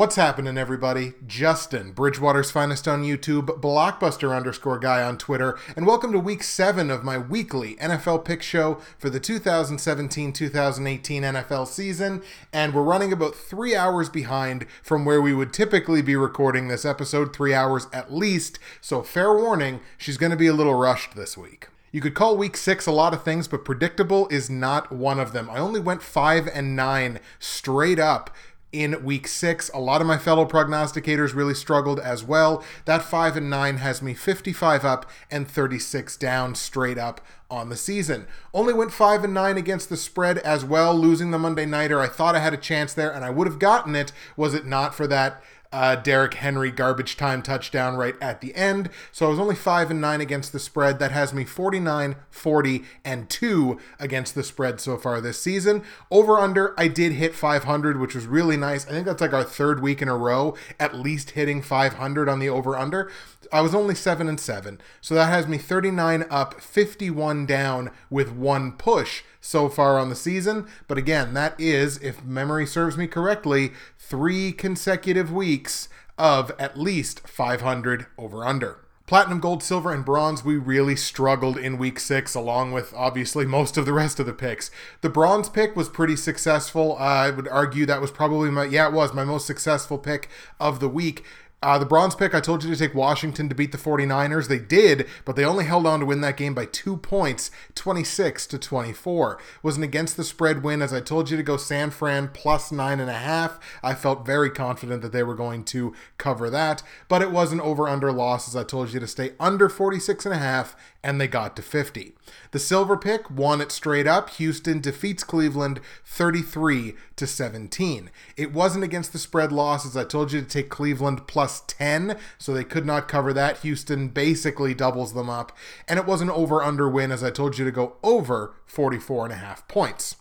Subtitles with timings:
[0.00, 1.12] What's happening, everybody?
[1.26, 6.90] Justin, Bridgewater's finest on YouTube, Blockbuster underscore guy on Twitter, and welcome to week seven
[6.90, 12.22] of my weekly NFL pick show for the 2017 2018 NFL season.
[12.50, 16.86] And we're running about three hours behind from where we would typically be recording this
[16.86, 18.58] episode, three hours at least.
[18.80, 21.68] So, fair warning, she's going to be a little rushed this week.
[21.92, 25.32] You could call week six a lot of things, but predictable is not one of
[25.32, 25.50] them.
[25.50, 28.30] I only went five and nine straight up
[28.72, 29.70] in week six.
[29.74, 32.64] A lot of my fellow prognosticators really struggled as well.
[32.84, 37.76] That five and nine has me 55 up and 36 down straight up on the
[37.76, 38.26] season.
[38.54, 42.00] Only went five and nine against the spread as well, losing the Monday Nighter.
[42.00, 44.66] I thought I had a chance there, and I would have gotten it was it
[44.66, 48.90] not for that uh, Derrick Henry garbage time touchdown right at the end.
[49.12, 50.98] So I was only 5 and 9 against the spread.
[50.98, 55.82] That has me 49, 40, and 2 against the spread so far this season.
[56.10, 58.86] Over under, I did hit 500, which was really nice.
[58.86, 62.38] I think that's like our third week in a row, at least hitting 500 on
[62.38, 63.10] the over under.
[63.52, 64.80] I was only 7 and 7.
[65.00, 70.16] So that has me 39 up, 51 down with one push so far on the
[70.16, 70.66] season.
[70.88, 75.88] But again, that is, if memory serves me correctly, three consecutive weeks
[76.18, 78.78] of at least 500 over under.
[79.10, 83.76] Platinum, gold, silver, and bronze, we really struggled in week six, along with obviously most
[83.76, 84.70] of the rest of the picks.
[85.00, 86.92] The bronze pick was pretty successful.
[86.92, 90.28] Uh, I would argue that was probably my, yeah, it was my most successful pick
[90.60, 91.24] of the week.
[91.62, 94.48] Uh, the bronze pick, I told you to take Washington to beat the 49ers.
[94.48, 98.46] They did, but they only held on to win that game by two points, 26
[98.46, 99.38] to 24.
[99.62, 102.72] Was an against the spread win, as I told you to go San Fran plus
[102.72, 103.60] nine and a half.
[103.82, 107.60] I felt very confident that they were going to cover that, but it was an
[107.60, 111.20] over under loss, as I told you to stay under 46 and a half, and
[111.20, 112.12] they got to 50.
[112.50, 114.30] The silver pick won it straight up.
[114.30, 118.10] Houston defeats Cleveland 33 to 17.
[118.36, 122.18] It wasn't against the spread loss, as I told you to take Cleveland plus 10,
[122.38, 123.58] so they could not cover that.
[123.58, 125.56] Houston basically doubles them up.
[125.88, 129.24] And it was an over under win, as I told you to go over 44
[129.24, 130.16] and a half points.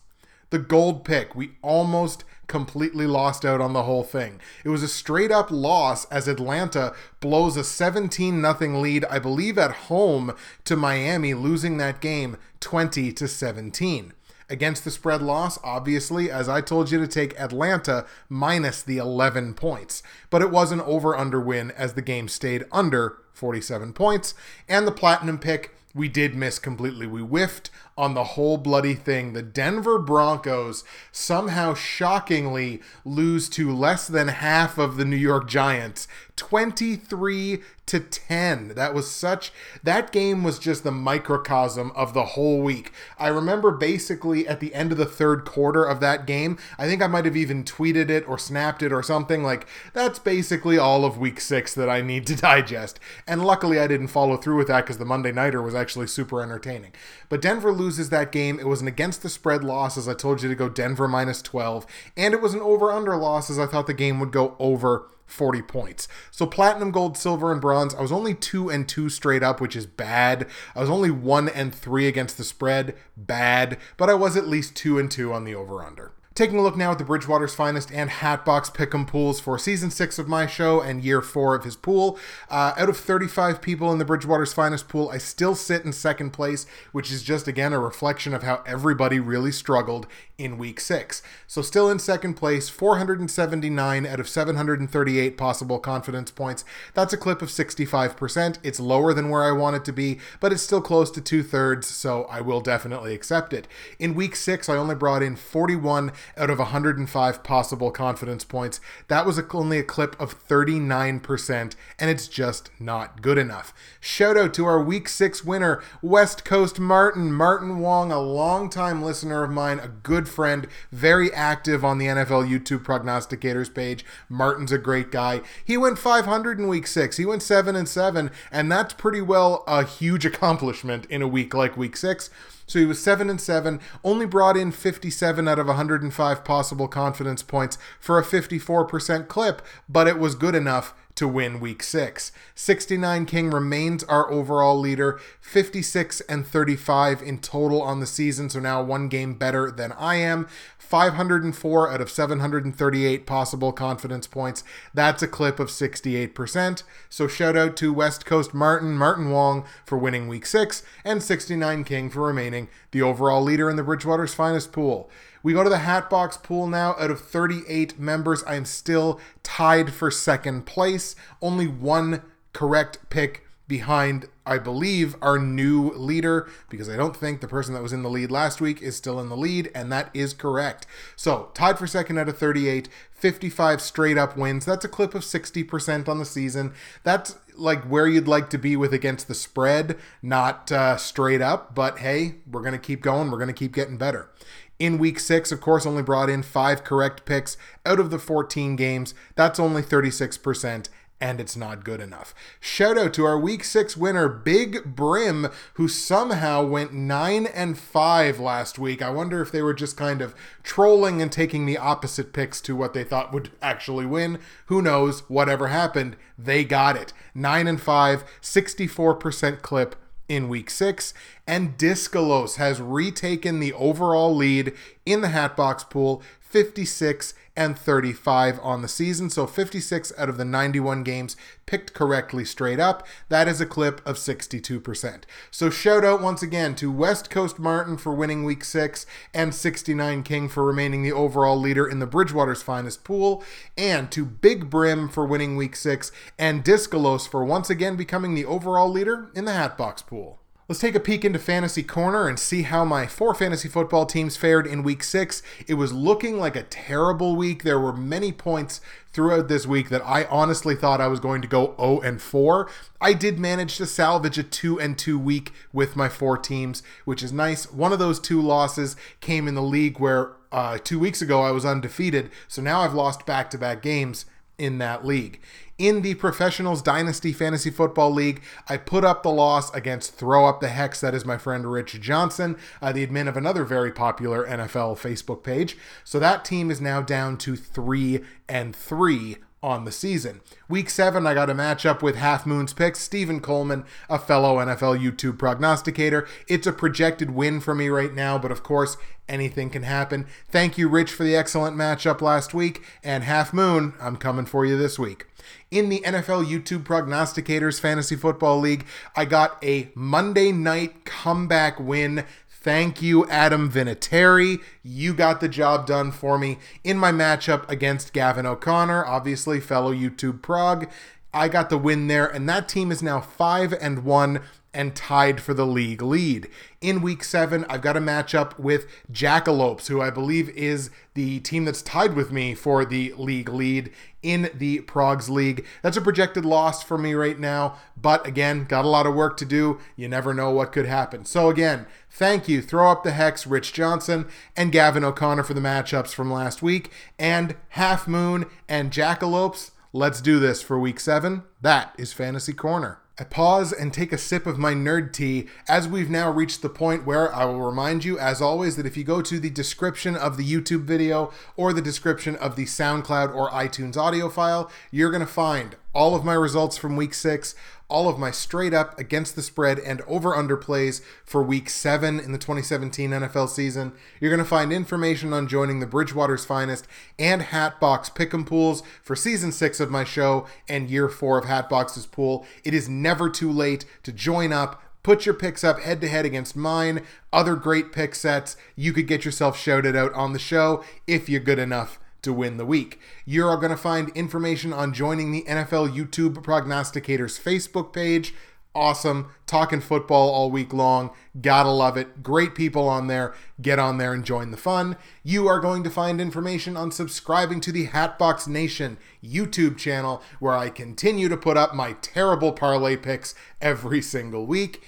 [0.50, 4.42] The gold pick, we almost completely lost out on the whole thing.
[4.66, 9.58] It was a straight up loss as Atlanta blows a 17 0 lead, I believe
[9.58, 14.14] at home to Miami, losing that game 20 to 17.
[14.52, 19.54] Against the spread loss, obviously, as I told you to take Atlanta minus the 11
[19.54, 20.02] points.
[20.32, 24.34] But it was an over under win as the game stayed under 47 points.
[24.68, 27.06] And the platinum pick, we did miss completely.
[27.06, 29.34] We whiffed on the whole bloody thing.
[29.34, 36.08] The Denver Broncos somehow shockingly lose to less than half of the New York Giants,
[36.38, 38.76] 23 to 10.
[38.76, 39.52] That was such
[39.82, 42.94] that game was just the microcosm of the whole week.
[43.18, 47.02] I remember basically at the end of the third quarter of that game, I think
[47.02, 51.04] I might have even tweeted it or snapped it or something like that's basically all
[51.04, 53.00] of week 6 that I need to digest.
[53.28, 56.44] And luckily I didn't follow through with that cuz the Monday nighter was actually super
[56.44, 56.92] entertaining.
[57.28, 58.60] But Denver loses that game.
[58.60, 61.42] It was an against the spread loss as I told you to go Denver minus
[61.42, 61.86] 12
[62.16, 65.10] and it was an over under loss as I thought the game would go over
[65.30, 66.08] 40 points.
[66.32, 67.94] So platinum, gold, silver, and bronze.
[67.94, 70.48] I was only two and two straight up, which is bad.
[70.76, 73.78] I was only one and three against the spread, bad.
[73.98, 76.14] But I was at least two and two on the over under.
[76.40, 80.18] Taking a look now at the Bridgewater's finest and Hatbox Pick'em pools for season six
[80.18, 82.18] of my show and year four of his pool.
[82.50, 86.32] Uh, out of 35 people in the Bridgewater's finest pool, I still sit in second
[86.32, 90.08] place, which is just again a reflection of how everybody really struggled
[90.40, 91.22] in week six.
[91.46, 96.64] So still in second place, 479 out of 738 possible confidence points.
[96.94, 98.58] That's a clip of 65%.
[98.64, 101.44] It's lower than where I want it to be, but it's still close to two
[101.44, 103.68] thirds, so I will definitely accept it.
[104.00, 108.80] In week six, I only brought in 41 out of 105 possible confidence points.
[109.10, 113.74] That was only a clip of 39%, and it's just not good enough.
[114.00, 117.34] Shout out to our week six winner, West Coast Martin.
[117.34, 122.50] Martin Wong, a longtime listener of mine, a good friend, very active on the NFL
[122.50, 124.06] YouTube prognosticators page.
[124.30, 125.42] Martin's a great guy.
[125.64, 129.64] He went 500 in week six, he went 7 and 7, and that's pretty well
[129.68, 132.30] a huge accomplishment in a week like week six.
[132.70, 137.42] So he was 7 and 7, only brought in 57 out of 105 possible confidence
[137.42, 142.32] points for a 54% clip, but it was good enough to win week 6.
[142.56, 148.62] 69 King remains our overall leader, 56 and 35 in total on the season, so
[148.62, 150.48] now one game better than I am.
[150.78, 154.64] 504 out of 738 possible confidence points.
[154.94, 156.84] That's a clip of 68%.
[157.10, 161.84] So shout out to West Coast Martin, Martin Wong for winning week 6 and 69
[161.84, 165.12] King for remaining the overall leader in the Bridgewater's finest pool.
[165.42, 166.96] We go to the Hatbox pool now.
[167.00, 171.16] Out of 38 members, I am still tied for second place.
[171.42, 177.48] Only one correct pick behind, I believe, our new leader, because I don't think the
[177.48, 180.10] person that was in the lead last week is still in the lead, and that
[180.14, 180.88] is correct.
[181.16, 184.66] So, tied for second out of 38, 55 straight up wins.
[184.66, 186.74] That's a clip of 60% on the season.
[187.04, 191.76] That's like where you'd like to be with against the spread, not uh, straight up,
[191.76, 193.30] but hey, we're going to keep going.
[193.30, 194.32] We're going to keep getting better.
[194.80, 198.78] In week six, of course, only brought in five correct picks out of the 14
[198.78, 199.14] games.
[199.36, 200.88] That's only 36%
[201.22, 202.34] and it's not good enough.
[202.60, 208.40] Shout out to our week 6 winner Big Brim who somehow went 9 and 5
[208.40, 209.02] last week.
[209.02, 210.34] I wonder if they were just kind of
[210.64, 214.40] trolling and taking the opposite picks to what they thought would actually win.
[214.68, 215.22] Who knows?
[215.30, 217.12] Whatever happened, they got it.
[217.36, 219.96] 9 and 5, 64% clip
[220.30, 221.14] in week six,
[221.46, 224.74] and Discolos has retaken the overall lead
[225.06, 229.30] in the Hatbox pool, 56 and 35 on the season.
[229.30, 231.36] So 56 out of the 91 games
[231.66, 233.06] picked correctly straight up.
[233.28, 235.24] That is a clip of 62%.
[235.52, 240.24] So shout out once again to West Coast Martin for winning week six and 69
[240.24, 243.44] King for remaining the overall leader in the Bridgewater's finest pool,
[243.78, 248.46] and to Big Brim for winning week six and Discolos for once again becoming the
[248.46, 250.39] overall leader in the Hatbox pool.
[250.70, 254.38] Let's take a peek into Fantasy Corner and see how my four fantasy football teams
[254.38, 255.42] fared in week six.
[255.66, 257.64] It was looking like a terrible week.
[257.64, 258.80] There were many points
[259.12, 262.70] throughout this week that I honestly thought I was going to go 0 and 4.
[263.02, 267.24] I did manage to salvage a 2 and 2 week with my four teams, which
[267.24, 267.74] is nice.
[267.74, 271.50] One of those two losses came in the league where uh, two weeks ago I
[271.50, 274.26] was undefeated, so now I've lost back to back games
[274.60, 275.40] in that league.
[275.78, 280.60] In the Professionals Dynasty Fantasy Football League, I put up the loss against Throw Up
[280.60, 281.00] the Hex.
[281.00, 285.42] That is my friend Rich Johnson, uh, the admin of another very popular NFL Facebook
[285.42, 285.78] page.
[286.04, 290.42] So that team is now down to three and three on the season.
[290.68, 295.00] Week seven, I got a matchup with Half Moon's picks, Stephen Coleman, a fellow NFL
[295.00, 296.28] YouTube prognosticator.
[296.48, 298.98] It's a projected win for me right now, but of course,
[299.28, 300.26] anything can happen.
[300.50, 304.66] Thank you, Rich, for the excellent matchup last week, and Half Moon, I'm coming for
[304.66, 305.26] you this week.
[305.72, 308.86] In the NFL YouTube Prognosticators Fantasy Football League,
[309.16, 312.26] I got a Monday night comeback win
[312.62, 314.62] Thank you, Adam Vinatieri.
[314.84, 319.94] You got the job done for me in my matchup against Gavin O'Connor, obviously fellow
[319.94, 320.90] YouTube prog.
[321.34, 324.42] I got the win there, and that team is now five and one
[324.74, 326.48] and tied for the league lead.
[326.82, 331.66] In week seven, I've got a matchup with Jackalopes, who I believe is the team
[331.66, 335.66] that's tied with me for the league lead in the Progs League.
[335.82, 339.38] That's a projected loss for me right now, but again, got a lot of work
[339.38, 339.80] to do.
[339.96, 341.26] You never know what could happen.
[341.26, 345.62] So, again, thank you, Throw Up the Hex, Rich Johnson, and Gavin O'Connor for the
[345.62, 349.72] matchups from last week, and Half Moon and Jackalopes.
[349.92, 351.44] Let's do this for week seven.
[351.62, 353.00] That is Fantasy Corner.
[353.20, 356.70] I pause and take a sip of my nerd tea as we've now reached the
[356.70, 360.16] point where I will remind you, as always, that if you go to the description
[360.16, 365.12] of the YouTube video or the description of the SoundCloud or iTunes audio file, you're
[365.12, 367.56] going to find all of my results from week six,
[367.90, 372.20] all of my straight up against the spread and over under plays for week seven
[372.20, 373.92] in the 2017 NFL season.
[374.20, 379.16] You're going to find information on joining the Bridgewater's Finest and Hatbox Pick'em pools for
[379.16, 382.46] season six of my show and year four of Hatbox's pool.
[382.64, 384.82] It is never too late to join up.
[385.02, 387.04] Put your picks up head to head against mine,
[387.34, 388.56] other great pick sets.
[388.76, 392.58] You could get yourself shouted out on the show if you're good enough to win
[392.58, 393.00] the week.
[393.26, 398.34] You're going to find information on joining the NFL YouTube Prognosticators Facebook page.
[398.76, 399.32] Awesome.
[399.48, 401.10] Talking football all week long.
[401.42, 402.22] Gotta love it.
[402.22, 403.34] Great people on there.
[403.60, 404.96] Get on there and join the fun.
[405.24, 410.56] You are going to find information on subscribing to the Hatbox Nation YouTube channel, where
[410.56, 414.84] I continue to put up my terrible parlay picks every single week.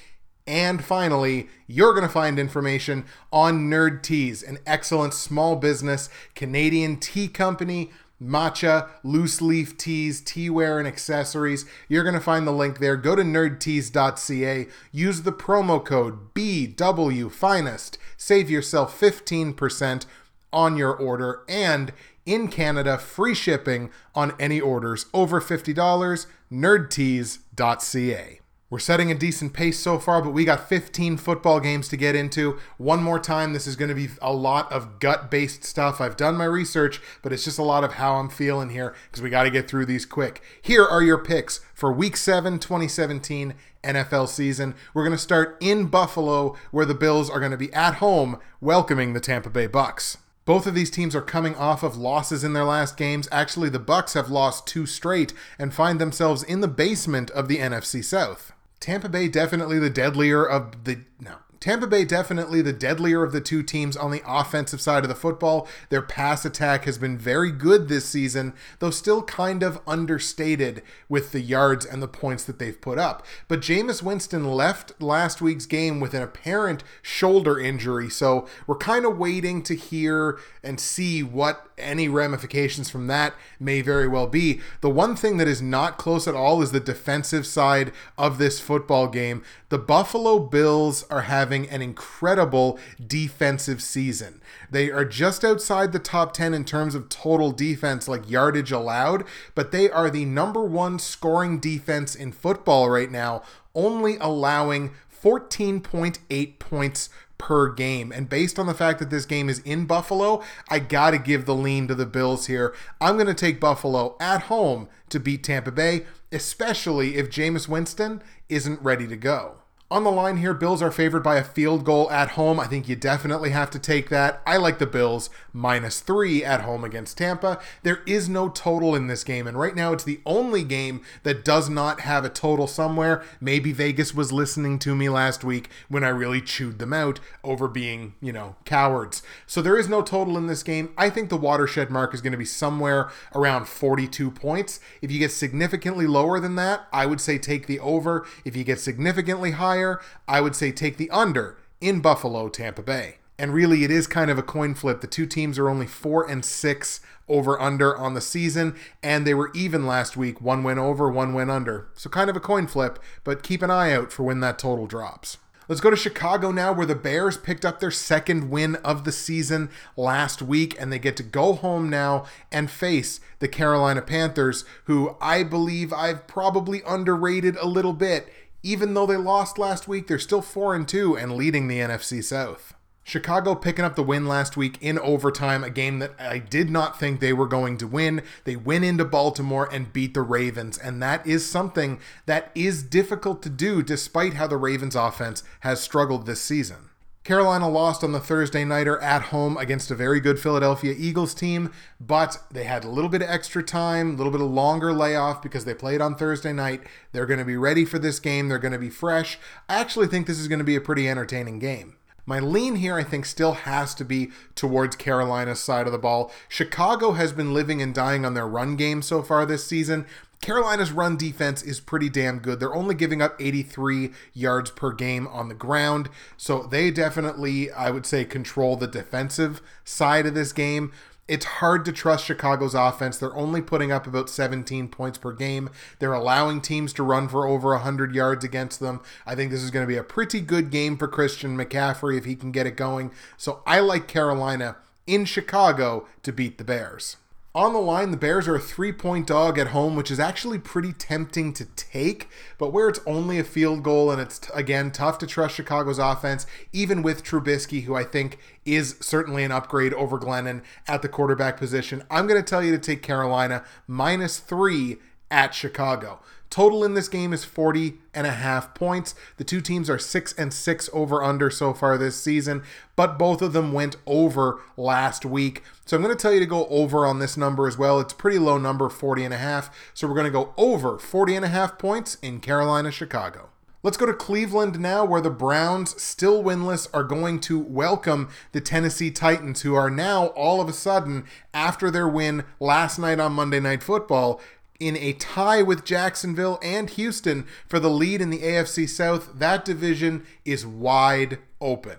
[0.48, 6.98] And finally, you're going to find information on Nerd Teas, an excellent small business Canadian
[6.98, 11.65] tea company, matcha, loose leaf teas, teaware, and accessories.
[11.88, 12.98] You're going to find the link there.
[12.98, 20.05] Go to nerdteas.ca, use the promo code BWFinest, save yourself 15%
[20.53, 21.93] on your order, and
[22.25, 26.27] in Canada, free shipping on any orders over $50.
[26.51, 28.40] nerdteas.ca.
[28.71, 32.15] We're setting a decent pace so far, but we got 15 football games to get
[32.15, 32.57] into.
[32.77, 35.99] One more time, this is going to be a lot of gut based stuff.
[35.99, 39.21] I've done my research, but it's just a lot of how I'm feeling here because
[39.21, 40.41] we got to get through these quick.
[40.61, 44.75] Here are your picks for week 7, 2017 NFL season.
[44.93, 48.39] We're going to start in Buffalo, where the Bills are going to be at home
[48.61, 50.17] welcoming the Tampa Bay Bucks.
[50.45, 53.27] Both of these teams are coming off of losses in their last games.
[53.33, 57.57] Actually, the Bucks have lost two straight and find themselves in the basement of the
[57.57, 58.53] NFC South.
[58.81, 63.39] Tampa Bay definitely the deadlier of the no, Tampa Bay definitely the deadlier of the
[63.39, 65.67] two teams on the offensive side of the football.
[65.89, 71.31] Their pass attack has been very good this season, though still kind of understated with
[71.31, 73.23] the yards and the points that they've put up.
[73.47, 79.05] But Jameis Winston left last week's game with an apparent shoulder injury, so we're kind
[79.05, 84.61] of waiting to hear and see what any ramifications from that may very well be.
[84.81, 88.59] The one thing that is not close at all is the defensive side of this
[88.59, 89.43] football game.
[89.69, 94.41] The Buffalo Bills are having an incredible defensive season.
[94.69, 99.25] They are just outside the top 10 in terms of total defense, like yardage allowed,
[99.55, 106.59] but they are the number one scoring defense in football right now, only allowing 14.8
[106.59, 107.09] points
[107.41, 108.12] per game.
[108.12, 111.45] And based on the fact that this game is in Buffalo, I got to give
[111.45, 112.74] the lean to the Bills here.
[113.01, 118.21] I'm going to take Buffalo at home to beat Tampa Bay, especially if Jameis Winston
[118.48, 119.61] isn't ready to go.
[119.91, 122.62] On the line here, Bills are favored by a field goal at home.
[122.62, 124.41] I think you definitely have to take that.
[124.48, 127.60] I like the Bills minus three at home against Tampa.
[127.83, 131.43] There is no total in this game, and right now it's the only game that
[131.43, 133.21] does not have a total somewhere.
[133.41, 137.67] Maybe Vegas was listening to me last week when I really chewed them out over
[137.67, 139.21] being, you know, cowards.
[139.45, 140.93] So there is no total in this game.
[140.98, 144.79] I think the watershed mark is going to be somewhere around 42 points.
[145.01, 148.25] If you get significantly lower than that, I would say take the over.
[148.45, 152.81] If you get significantly higher, higher, I would say take the under in Buffalo, Tampa
[152.81, 153.15] Bay.
[153.38, 155.01] And really, it is kind of a coin flip.
[155.01, 159.33] The two teams are only four and six over under on the season, and they
[159.33, 160.39] were even last week.
[160.39, 161.88] One win over, one win under.
[161.95, 164.85] So kind of a coin flip, but keep an eye out for when that total
[164.85, 165.38] drops.
[165.67, 169.11] Let's go to Chicago now, where the Bears picked up their second win of the
[169.11, 174.65] season last week, and they get to go home now and face the Carolina Panthers,
[174.83, 178.27] who I believe I've probably underrated a little bit
[178.63, 182.24] even though they lost last week, they're still 4 and 2 and leading the NFC
[182.24, 182.74] South.
[183.03, 187.00] Chicago picking up the win last week in overtime, a game that I did not
[187.00, 188.22] think they were going to win.
[188.44, 193.41] They went into Baltimore and beat the Ravens, and that is something that is difficult
[193.44, 196.90] to do despite how the Ravens offense has struggled this season.
[197.23, 201.71] Carolina lost on the Thursday nighter at home against a very good Philadelphia Eagles team,
[201.99, 205.39] but they had a little bit of extra time, a little bit of longer layoff
[205.39, 206.81] because they played on Thursday night.
[207.11, 209.37] They're going to be ready for this game, they're going to be fresh.
[209.69, 211.95] I actually think this is going to be a pretty entertaining game.
[212.25, 216.31] My lean here, I think, still has to be towards Carolina's side of the ball.
[216.49, 220.07] Chicago has been living and dying on their run game so far this season.
[220.41, 222.60] Carolina's run defense is pretty damn good.
[222.60, 226.10] They're only giving up 83 yards per game on the ground.
[226.36, 230.91] So they definitely, I would say, control the defensive side of this game.
[231.27, 233.17] It's hard to trust Chicago's offense.
[233.17, 235.69] They're only putting up about 17 points per game.
[236.00, 239.00] They're allowing teams to run for over 100 yards against them.
[239.25, 242.25] I think this is going to be a pretty good game for Christian McCaffrey if
[242.25, 243.12] he can get it going.
[243.38, 247.17] So I like Carolina in Chicago to beat the Bears.
[247.53, 250.58] On the line, the Bears are a three point dog at home, which is actually
[250.58, 252.29] pretty tempting to take.
[252.58, 256.48] But where it's only a field goal and it's, again, tough to trust Chicago's offense,
[256.72, 261.58] even with Trubisky, who I think is certainly an upgrade over Glennon at the quarterback
[261.58, 266.22] position, I'm going to tell you to take Carolina minus three at Chicago.
[266.51, 269.15] Total in this game is 40 and a half points.
[269.38, 272.63] The two teams are 6 and 6 over under so far this season,
[272.98, 275.63] but both of them went over last week.
[275.86, 278.01] So I'm going to tell you to go over on this number as well.
[278.01, 279.74] It's a pretty low number, 40 and a half.
[279.93, 283.48] So we're going to go over 40 and a half points in Carolina, Chicago.
[283.81, 288.62] Let's go to Cleveland now, where the Browns, still winless, are going to welcome the
[288.62, 293.34] Tennessee Titans, who are now all of a sudden, after their win last night on
[293.34, 294.39] Monday Night Football,
[294.81, 299.38] in a tie with Jacksonville and Houston for the lead in the AFC South.
[299.38, 301.97] That division is wide open.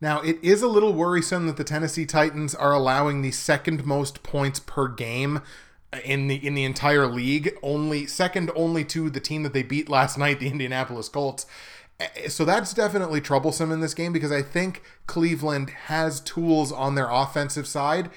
[0.00, 4.22] Now, it is a little worrisome that the Tennessee Titans are allowing the second most
[4.22, 5.42] points per game
[6.04, 9.88] in the in the entire league, only second only to the team that they beat
[9.88, 11.46] last night, the Indianapolis Colts.
[11.98, 16.94] Eh, so that's definitely troublesome in this game because I think Cleveland has tools on
[16.94, 18.08] their offensive side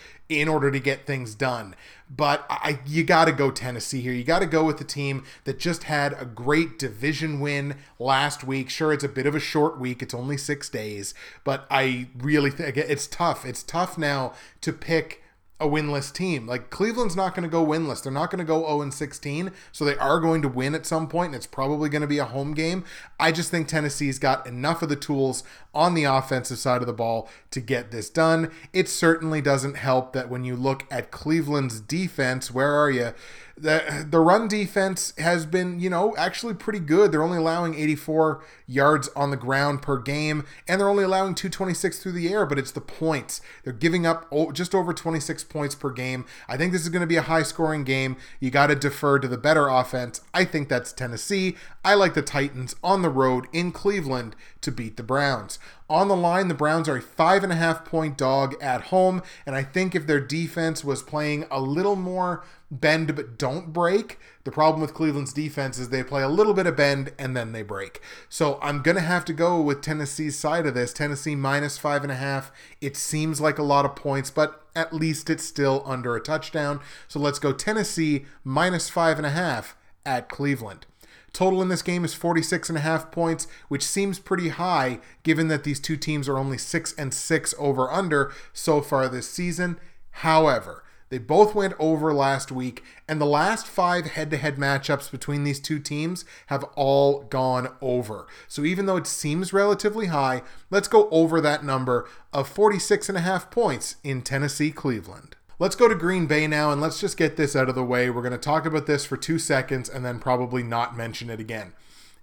[0.41, 1.75] in order to get things done.
[2.15, 4.13] But I, you got to go Tennessee here.
[4.13, 8.43] You got to go with the team that just had a great division win last
[8.43, 8.69] week.
[8.69, 10.03] Sure, it's a bit of a short week.
[10.03, 13.45] It's only six days, but I really think it's tough.
[13.45, 15.22] It's tough now to pick
[15.63, 16.45] a winless team.
[16.45, 18.03] Like Cleveland's not going to go winless.
[18.03, 20.85] They're not going to go 0 and 16, so they are going to win at
[20.85, 22.83] some point and it's probably going to be a home game.
[23.19, 25.43] I just think Tennessee's got enough of the tools
[25.73, 28.51] on the offensive side of the ball to get this done.
[28.73, 33.13] It certainly doesn't help that when you look at Cleveland's defense, where are you?
[33.55, 37.11] The the run defense has been, you know, actually pretty good.
[37.11, 41.99] They're only allowing 84 yards on the ground per game, and they're only allowing 226
[41.99, 42.45] through the air.
[42.45, 43.41] But it's the points.
[43.63, 46.25] They're giving up just over 26 points per game.
[46.47, 48.17] I think this is going to be a high scoring game.
[48.39, 50.21] You got to defer to the better offense.
[50.33, 51.55] I think that's Tennessee.
[51.85, 55.59] I like the Titans on the road in Cleveland to beat the Browns.
[55.89, 59.21] On the line, the Browns are a five and a half point dog at home,
[59.45, 62.43] and I think if their defense was playing a little more
[62.79, 64.19] bend but don't break.
[64.43, 67.51] The problem with Cleveland's defense is they play a little bit of bend and then
[67.51, 68.01] they break.
[68.29, 70.91] So I'm going to have to go with Tennessee's side of this.
[70.91, 72.51] Tennessee minus five and a half.
[72.81, 76.81] It seems like a lot of points, but at least it's still under a touchdown.
[77.07, 80.85] So let's go Tennessee minus five and a half at Cleveland.
[81.31, 85.47] Total in this game is 46 and a half points, which seems pretty high given
[85.47, 89.79] that these two teams are only 6 and 6 over under so far this season.
[90.17, 90.82] However,
[91.13, 95.43] they both went over last week, and the last five head to head matchups between
[95.43, 98.25] these two teams have all gone over.
[98.47, 100.41] So even though it seems relatively high,
[100.71, 105.35] let's go over that number of 46 and a half points in Tennessee Cleveland.
[105.59, 108.09] Let's go to Green Bay now and let's just get this out of the way.
[108.09, 111.39] We're going to talk about this for two seconds and then probably not mention it
[111.39, 111.73] again.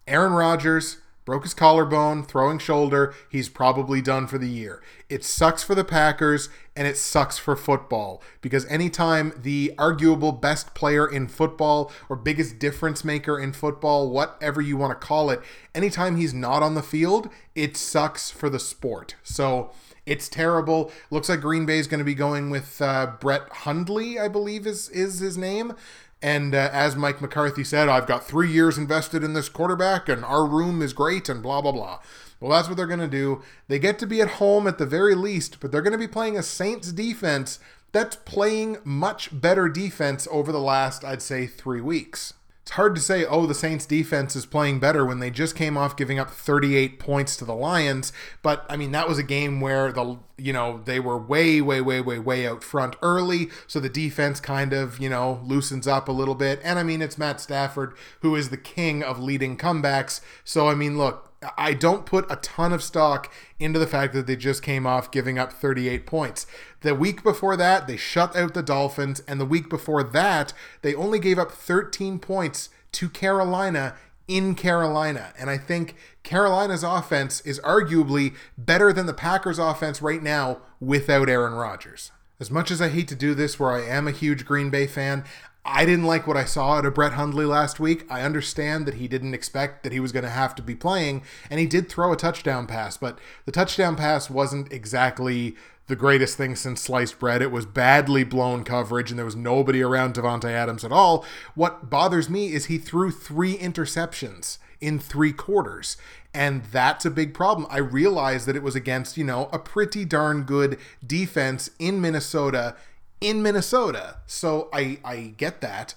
[0.09, 3.15] Aaron Rodgers broke his collarbone, throwing shoulder.
[3.29, 4.83] He's probably done for the year.
[5.09, 10.75] It sucks for the Packers and it sucks for football because anytime the arguable best
[10.75, 15.41] player in football or biggest difference maker in football, whatever you want to call it,
[15.75, 19.17] anytime he's not on the field, it sucks for the sport.
[19.23, 19.73] So
[20.07, 20.91] it's terrible.
[21.11, 24.67] Looks like Green Bay is going to be going with uh, Brett Hundley, I believe
[24.67, 25.75] is is his name.
[26.23, 30.25] And uh, as Mike McCarthy said, I've got three years invested in this quarterback, and
[30.25, 32.01] our room is great, and blah, blah, blah.
[32.41, 33.43] Well, that's what they're going to do.
[33.69, 36.09] They get to be at home at the very least, but they're going to be
[36.09, 37.59] playing a Saints defense
[37.93, 42.35] that's playing much better defense over the last, I'd say, three weeks
[42.71, 45.77] it's hard to say, oh, the Saints defense is playing better when they just came
[45.77, 48.13] off giving up 38 points to the Lions.
[48.43, 51.81] But I mean, that was a game where the you know they were way, way,
[51.81, 56.09] way, way, way out front early, so the defense kind of you know loosens up
[56.09, 56.61] a little bit.
[56.63, 60.21] And I mean, it's Matt Stafford who is the king of leading comebacks.
[60.45, 64.27] So I mean, look, I don't put a ton of stock into the fact that
[64.27, 66.47] they just came off giving up 38 points.
[66.83, 70.95] The week before that, they shut out the Dolphins, and the week before that, they
[70.95, 73.95] only gave up 13 points to Carolina
[74.29, 75.33] in Carolina.
[75.39, 81.29] And I think Carolina's offense is arguably better than the Packers' offense right now without
[81.29, 82.13] Aaron Rodgers.
[82.39, 84.87] As much as I hate to do this, where I am a huge Green Bay
[84.87, 85.25] fan,
[85.65, 88.07] I didn't like what I saw out of Brett Hundley last week.
[88.11, 91.23] I understand that he didn't expect that he was going to have to be playing,
[91.51, 96.37] and he did throw a touchdown pass, but the touchdown pass wasn't exactly the greatest
[96.37, 97.43] thing since sliced bread.
[97.43, 101.25] It was badly blown coverage, and there was nobody around Davante Adams at all.
[101.55, 105.97] What bothers me is he threw three interceptions in three quarters.
[106.33, 107.67] And that's a big problem.
[107.71, 112.77] I realized that it was against, you know, a pretty darn good defense in Minnesota
[113.21, 114.17] in Minnesota.
[114.27, 115.95] So I I get that.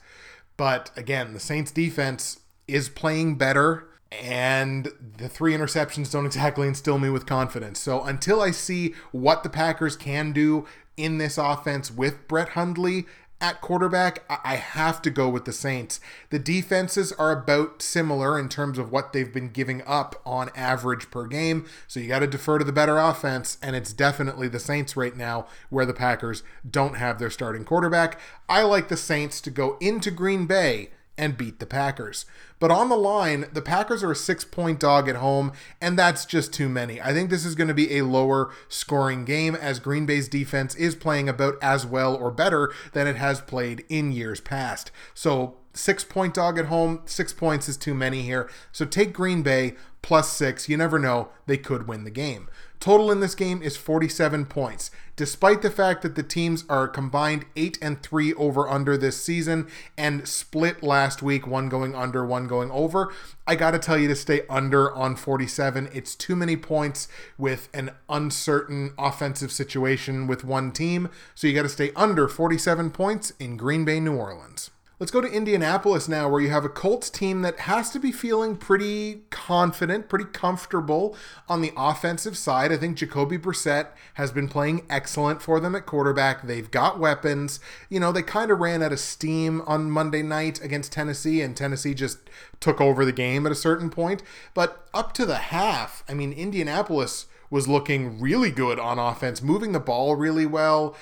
[0.57, 3.87] But again, the Saints defense is playing better
[4.21, 7.79] and the three interceptions don't exactly instill me with confidence.
[7.79, 13.05] So until I see what the Packers can do in this offense with Brett Hundley,
[13.43, 15.99] at quarterback, I have to go with the Saints.
[16.29, 21.11] The defenses are about similar in terms of what they've been giving up on average
[21.11, 21.65] per game.
[21.85, 25.15] So you got to defer to the better offense, and it's definitely the Saints right
[25.15, 28.17] now where the Packers don't have their starting quarterback.
[28.47, 32.25] I like the Saints to go into Green Bay and beat the Packers.
[32.59, 36.25] But on the line, the Packers are a six point dog at home, and that's
[36.25, 37.01] just too many.
[37.01, 40.75] I think this is going to be a lower scoring game as Green Bay's defense
[40.75, 44.91] is playing about as well or better than it has played in years past.
[45.13, 48.49] So, six point dog at home, six points is too many here.
[48.71, 50.69] So, take Green Bay plus six.
[50.69, 52.49] You never know, they could win the game.
[52.83, 54.91] Total in this game is 47 points.
[55.15, 59.69] Despite the fact that the teams are combined 8 and 3 over under this season
[59.97, 63.13] and split last week, one going under, one going over,
[63.47, 65.91] I got to tell you to stay under on 47.
[65.93, 71.09] It's too many points with an uncertain offensive situation with one team.
[71.35, 74.71] So you got to stay under 47 points in Green Bay, New Orleans.
[74.99, 78.11] Let's go to Indianapolis now, where you have a Colts team that has to be
[78.11, 81.15] feeling pretty confident, pretty comfortable
[81.49, 82.71] on the offensive side.
[82.71, 86.45] I think Jacoby Brissett has been playing excellent for them at quarterback.
[86.45, 87.59] They've got weapons.
[87.89, 91.57] You know, they kind of ran out of steam on Monday night against Tennessee, and
[91.57, 92.19] Tennessee just
[92.59, 94.21] took over the game at a certain point.
[94.53, 99.71] But up to the half, I mean, Indianapolis was looking really good on offense, moving
[99.71, 100.95] the ball really well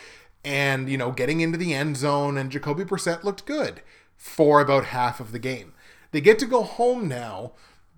[0.43, 3.81] and you know getting into the end zone and Jacoby Brissett looked good
[4.17, 5.73] for about half of the game.
[6.11, 7.53] They get to go home now,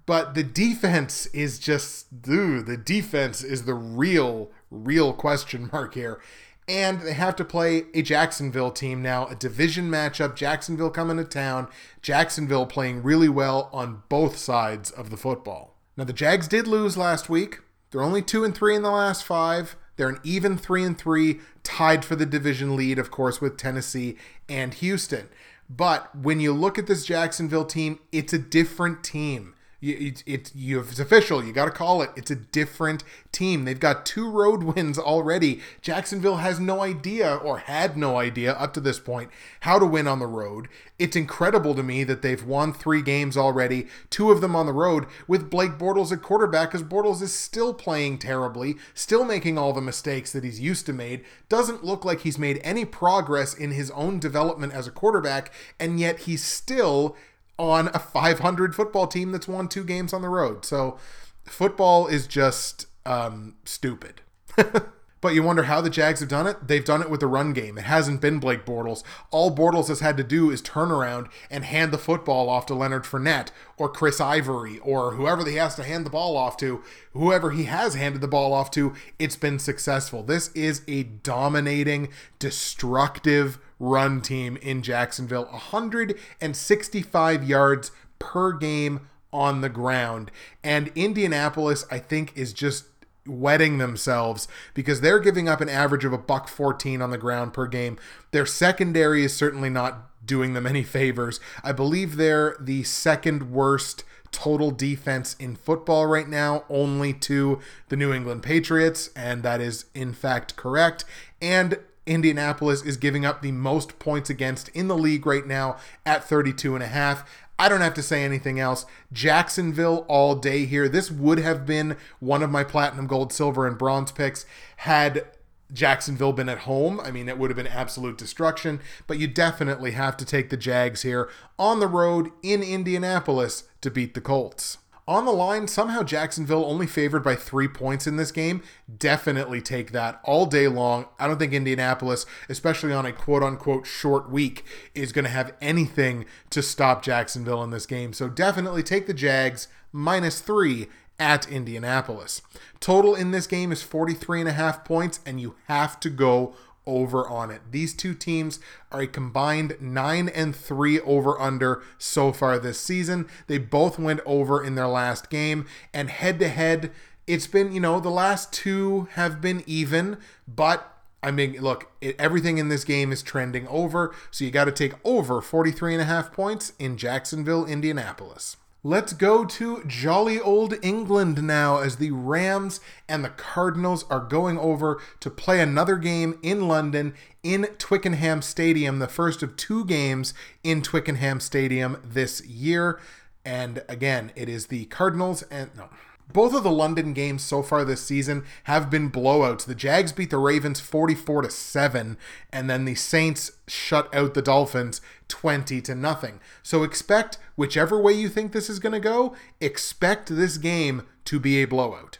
[0.05, 6.21] but the defense is just dude, the defense is the real real question mark here.
[6.65, 10.33] And they have to play a Jacksonville team now, a division matchup.
[10.33, 11.67] Jacksonville coming to town.
[12.01, 15.75] Jacksonville playing really well on both sides of the football.
[15.97, 17.59] Now the Jags did lose last week.
[17.91, 19.75] They're only 2 and 3 in the last 5.
[19.97, 24.17] They're an even 3 and 3, tied for the division lead of course with Tennessee
[24.47, 25.29] and Houston.
[25.69, 29.55] But when you look at this Jacksonville team, it's a different team.
[29.85, 31.43] It's it, you, it's official.
[31.43, 32.11] You got to call it.
[32.15, 33.65] It's a different team.
[33.65, 35.59] They've got two road wins already.
[35.81, 39.29] Jacksonville has no idea, or had no idea up to this point,
[39.61, 40.69] how to win on the road.
[40.97, 44.71] It's incredible to me that they've won three games already, two of them on the
[44.71, 49.73] road, with Blake Bortles at quarterback, because Bortles is still playing terribly, still making all
[49.73, 51.25] the mistakes that he's used to made.
[51.49, 55.99] Doesn't look like he's made any progress in his own development as a quarterback, and
[55.99, 57.17] yet he's still
[57.57, 60.65] on a 500 football team that's won two games on the road.
[60.65, 60.97] So
[61.45, 64.21] football is just um, stupid.
[65.23, 66.67] but you wonder how the Jags have done it?
[66.67, 67.77] They've done it with the run game.
[67.77, 69.03] It hasn't been Blake Bortles.
[69.31, 72.73] All Bortles has had to do is turn around and hand the football off to
[72.73, 76.83] Leonard Fournette or Chris Ivory or whoever he has to hand the ball off to.
[77.13, 80.23] Whoever he has handed the ball off to, it's been successful.
[80.23, 85.45] This is a dominating, destructive run team in Jacksonville.
[85.45, 90.31] 165 yards per game on the ground.
[90.63, 92.85] And Indianapolis, I think, is just
[93.25, 97.53] wetting themselves because they're giving up an average of a buck 14 on the ground
[97.53, 97.97] per game.
[98.31, 101.39] Their secondary is certainly not doing them any favors.
[101.63, 107.95] I believe they're the second worst total defense in football right now, only to the
[107.95, 111.05] New England Patriots, and that is in fact correct.
[111.41, 116.23] And Indianapolis is giving up the most points against in the league right now at
[116.23, 117.29] 32 and a half.
[117.57, 118.85] I don't have to say anything else.
[119.11, 120.89] Jacksonville all day here.
[120.89, 124.45] This would have been one of my platinum, gold, silver, and bronze picks
[124.77, 125.27] had
[125.71, 126.99] Jacksonville been at home.
[126.99, 130.57] I mean, it would have been absolute destruction, but you definitely have to take the
[130.57, 134.77] Jags here on the road in Indianapolis to beat the Colts.
[135.05, 138.63] On the line, somehow Jacksonville only favored by three points in this game.
[138.97, 141.07] Definitely take that all day long.
[141.19, 144.63] I don't think Indianapolis, especially on a quote unquote short week,
[144.95, 148.13] is going to have anything to stop Jacksonville in this game.
[148.13, 150.87] So definitely take the Jags minus three
[151.19, 152.41] at Indianapolis.
[152.79, 156.55] Total in this game is 43 and a half points, and you have to go
[156.85, 157.61] over on it.
[157.71, 158.59] These two teams
[158.91, 163.27] are a combined 9 and 3 over under so far this season.
[163.47, 166.91] They both went over in their last game and head to head
[167.27, 170.17] it's been, you know, the last two have been even,
[170.47, 170.89] but
[171.21, 174.71] I mean, look, it, everything in this game is trending over, so you got to
[174.71, 178.57] take over 43 and a half points in Jacksonville, Indianapolis.
[178.85, 184.57] Let's go to jolly old England now as the Rams and the Cardinals are going
[184.59, 190.33] over to play another game in London in Twickenham Stadium, the first of two games
[190.65, 192.99] in Twickenham Stadium this year.
[193.45, 195.87] And again, it is the Cardinals and no,
[196.31, 199.65] both of the London games so far this season have been blowouts.
[199.65, 202.17] The Jags beat the Ravens 44 to 7
[202.51, 206.39] and then the Saints shut out the Dolphins 20 to nothing.
[206.61, 211.39] So expect whichever way you think this is going to go, expect this game to
[211.39, 212.19] be a blowout.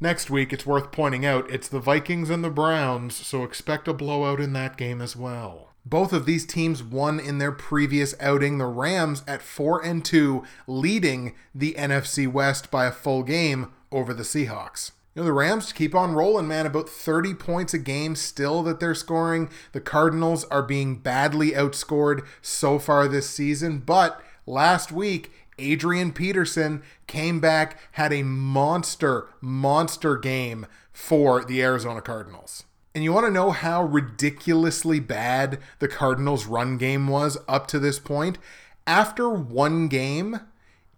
[0.00, 3.92] Next week, it's worth pointing out, it's the Vikings and the Browns, so expect a
[3.92, 5.71] blowout in that game as well.
[5.84, 8.58] Both of these teams won in their previous outing.
[8.58, 14.14] The Rams at 4 and 2, leading the NFC West by a full game over
[14.14, 14.92] the Seahawks.
[15.14, 16.64] You know, the Rams keep on rolling, man.
[16.64, 19.50] About 30 points a game still that they're scoring.
[19.72, 23.80] The Cardinals are being badly outscored so far this season.
[23.80, 32.00] But last week, Adrian Peterson came back, had a monster, monster game for the Arizona
[32.00, 32.64] Cardinals.
[32.94, 37.78] And you want to know how ridiculously bad the Cardinals' run game was up to
[37.78, 38.38] this point?
[38.86, 40.40] After one game,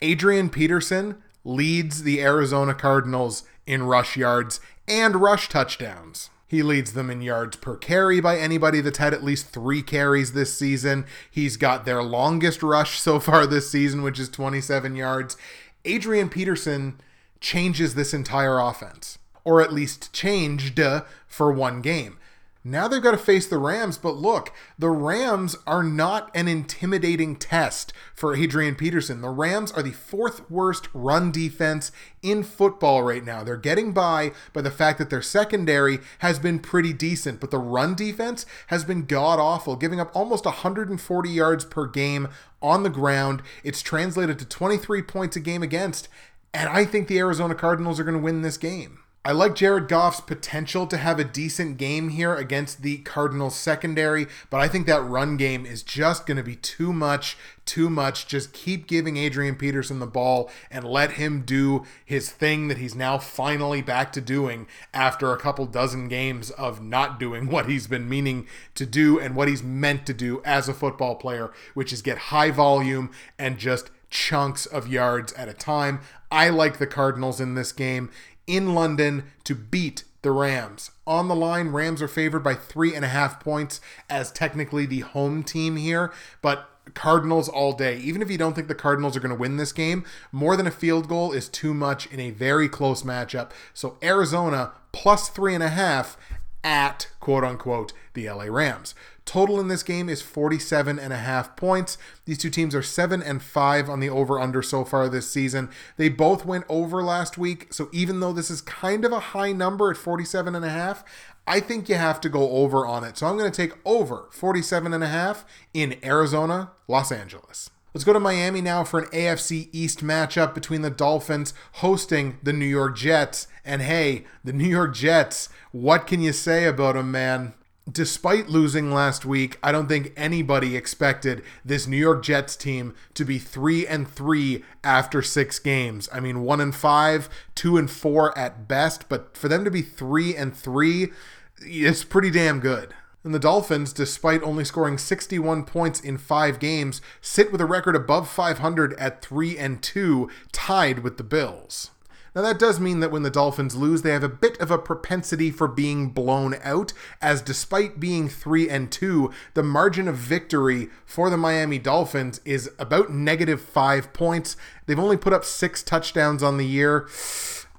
[0.00, 6.30] Adrian Peterson leads the Arizona Cardinals in rush yards and rush touchdowns.
[6.46, 10.33] He leads them in yards per carry by anybody that's had at least three carries
[10.33, 11.07] this season.
[11.30, 15.37] He's got their longest rush so far this season, which is 27 yards.
[15.85, 17.00] Adrian Peterson
[17.40, 22.18] changes this entire offense, or at least changed uh, for one game.
[22.66, 27.37] Now they've got to face the Rams, but look, the Rams are not an intimidating
[27.37, 29.20] test for Adrian Peterson.
[29.20, 33.44] The Rams are the fourth worst run defense in football right now.
[33.44, 37.59] They're getting by by the fact that their secondary has been pretty decent, but the
[37.59, 42.28] run defense has been god awful, giving up almost 140 yards per game
[42.62, 43.42] on the ground.
[43.62, 46.09] It's translated to 23 points a game against,
[46.54, 49.00] and I think the Arizona Cardinals are going to win this game.
[49.27, 54.27] I like Jared Goff's potential to have a decent game here against the Cardinals secondary,
[54.51, 58.27] but I think that run game is just going to be too much, too much.
[58.27, 62.95] Just keep giving Adrian Peterson the ball and let him do his thing that he's
[62.95, 67.87] now finally back to doing after a couple dozen games of not doing what he's
[67.87, 71.95] been meaning to do and what he's meant to do as a football player, which
[71.95, 76.01] is get high volume and just chunks of yards at a time.
[76.31, 78.11] I like the Cardinals in this game
[78.46, 80.90] in London to beat the Rams.
[81.07, 85.00] On the line, Rams are favored by three and a half points as technically the
[85.00, 87.98] home team here, but Cardinals all day.
[87.98, 90.66] Even if you don't think the Cardinals are going to win this game, more than
[90.66, 93.50] a field goal is too much in a very close matchup.
[93.72, 96.16] So Arizona plus three and a half
[96.62, 98.94] at quote unquote the LA Rams.
[99.25, 101.97] Total in this game is 47 and a half points.
[102.27, 105.71] These two teams are 7 and 5 on the over under so far this season.
[105.97, 109.53] They both went over last week, so even though this is kind of a high
[109.53, 111.05] number at 47 and a half,
[111.47, 113.19] I think you have to go over on it.
[113.19, 117.71] So I'm going to take over 47 and a half in Arizona, Los Angeles.
[117.95, 122.53] Let's go to Miami now for an AFC East matchup between the Dolphins hosting the
[122.53, 123.47] New York Jets.
[123.65, 127.55] And hey, the New York Jets, what can you say about them, man?
[127.90, 133.25] Despite losing last week, I don't think anybody expected this New York Jets team to
[133.25, 136.09] be 3 and 3 after 6 games.
[136.12, 139.83] I mean, 1 and 5, 2 and 4 at best, but for them to be
[139.83, 141.12] 3 and 3,
[141.61, 142.94] it's pretty damn good.
[143.23, 147.97] And the Dolphins, despite only scoring 61 points in 5 games, sit with a record
[147.97, 151.90] above 500 at 3 and 2, tied with the Bills.
[152.35, 154.79] Now, that does mean that when the Dolphins lose, they have a bit of a
[154.79, 156.92] propensity for being blown out,
[157.23, 162.70] as despite being 3 and 2, the margin of victory for the Miami Dolphins is
[162.79, 164.57] about negative 5 points.
[164.87, 167.09] They've only put up 6 touchdowns on the year.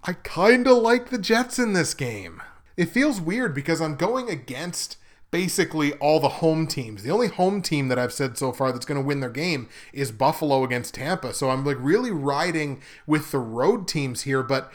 [0.05, 2.41] I kind of like the Jets in this game.
[2.77, 4.97] It feels weird because I'm going against
[5.35, 7.03] basically all the home teams.
[7.03, 9.67] The only home team that I've said so far that's going to win their game
[9.91, 11.33] is Buffalo against Tampa.
[11.33, 14.71] So I'm like really riding with the road teams here, but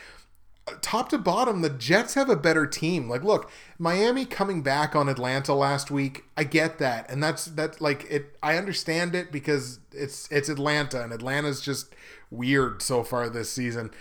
[0.68, 3.09] uh, top to bottom, the Jets have a better team.
[3.09, 7.81] Like, look, Miami coming back on Atlanta last week, I get that, and that's that.
[7.81, 11.94] Like, it, I understand it because it's it's Atlanta, and Atlanta's just
[12.31, 13.92] weird so far this season.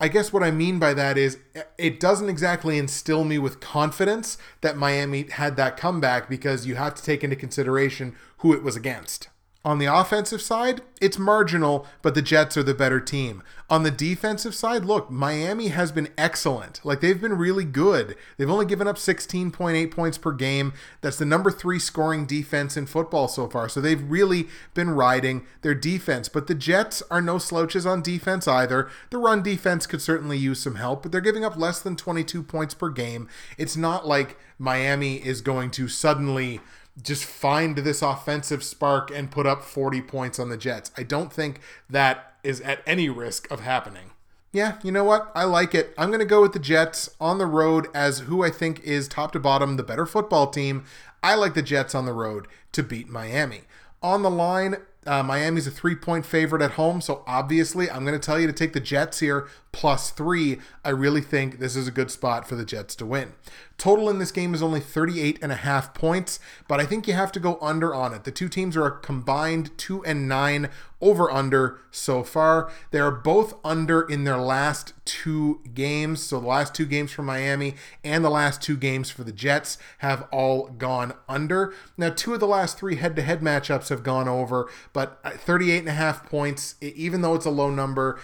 [0.00, 3.60] I guess what I mean by that is eh, it doesn't exactly instill me with
[3.60, 8.62] confidence that Miami had that comeback because you have to take into consideration who it
[8.62, 9.28] was against.
[9.64, 13.42] On the offensive side, it's marginal, but the Jets are the better team.
[13.70, 16.80] On the defensive side, look, Miami has been excellent.
[16.84, 18.14] Like they've been really good.
[18.36, 20.74] They've only given up 16.8 points per game.
[21.00, 23.70] That's the number three scoring defense in football so far.
[23.70, 26.28] So they've really been riding their defense.
[26.28, 28.90] But the Jets are no slouches on defense either.
[29.08, 32.42] The run defense could certainly use some help, but they're giving up less than 22
[32.42, 33.28] points per game.
[33.56, 36.60] It's not like Miami is going to suddenly
[37.02, 40.90] just find this offensive spark and put up 40 points on the Jets.
[40.96, 44.10] I don't think that is at any risk of happening.
[44.52, 45.32] Yeah, you know what?
[45.34, 45.92] I like it.
[45.98, 49.08] I'm going to go with the Jets on the road as who I think is
[49.08, 50.84] top to bottom the better football team.
[51.24, 53.62] I like the Jets on the road to beat Miami.
[54.00, 54.76] On the line,
[55.06, 58.46] uh, Miami's a three point favorite at home, so obviously I'm going to tell you
[58.46, 60.58] to take the Jets here plus three.
[60.84, 63.32] I really think this is a good spot for the Jets to win.
[63.76, 66.38] Total in this game is only 38 and a half points,
[66.68, 68.22] but I think you have to go under on it.
[68.22, 70.68] The two teams are a combined 2 and 9
[71.00, 72.72] over under so far.
[72.92, 76.22] They are both under in their last two games.
[76.22, 79.76] So the last two games for Miami and the last two games for the Jets
[79.98, 81.74] have all gone under.
[81.98, 85.32] Now, two of the last three head to head matchups have gone over, but uh,
[85.32, 88.18] 38 and a half points, even though it's a low number,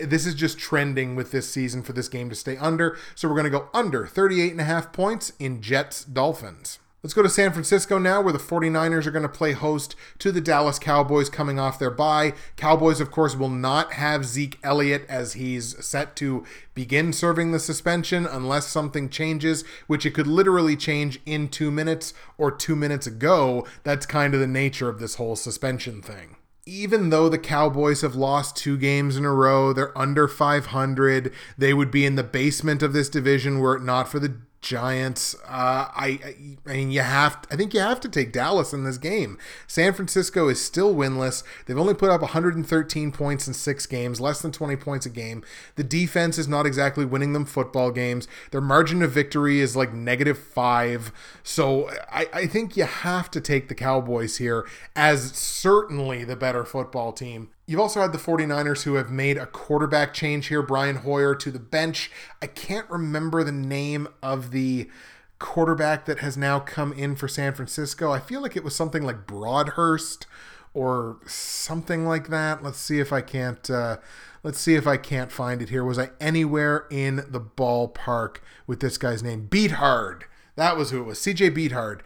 [0.00, 2.96] this is just trending with this season for this game to stay under.
[3.16, 6.78] So we're going to go under 38 and a half points in Jets Dolphins.
[7.02, 10.30] Let's go to San Francisco now, where the 49ers are going to play host to
[10.30, 12.32] the Dallas Cowboys coming off their bye.
[12.56, 17.58] Cowboys, of course, will not have Zeke Elliott as he's set to begin serving the
[17.58, 23.08] suspension unless something changes, which it could literally change in two minutes or two minutes
[23.08, 23.66] ago.
[23.82, 28.14] That's kind of the nature of this whole suspension thing even though the Cowboys have
[28.14, 31.32] lost two games in a row, they're under 500.
[31.58, 35.34] They would be in the basement of this division were it not for the Giants.
[35.44, 37.44] Uh, I, I mean, you have.
[37.50, 39.36] I think you have to take Dallas in this game.
[39.66, 41.42] San Francisco is still winless.
[41.66, 45.42] They've only put up 113 points in six games, less than 20 points a game.
[45.74, 48.28] The defense is not exactly winning them football games.
[48.52, 51.12] Their margin of victory is like negative five.
[51.42, 56.64] So I, I think you have to take the Cowboys here as certainly the better
[56.64, 57.50] football team.
[57.66, 61.50] You've also had the 49ers who have made a quarterback change here, Brian Hoyer to
[61.50, 62.10] the bench.
[62.40, 64.90] I can't remember the name of the
[65.38, 68.10] quarterback that has now come in for San Francisco.
[68.10, 70.26] I feel like it was something like Broadhurst
[70.74, 72.62] or something like that.
[72.62, 73.98] Let's see if I can't uh,
[74.42, 75.84] let's see if I can't find it here.
[75.84, 79.48] Was I anywhere in the ballpark with this guy's name?
[79.48, 80.22] Beathard.
[80.56, 81.18] That was who it was.
[81.18, 82.00] CJ Beathard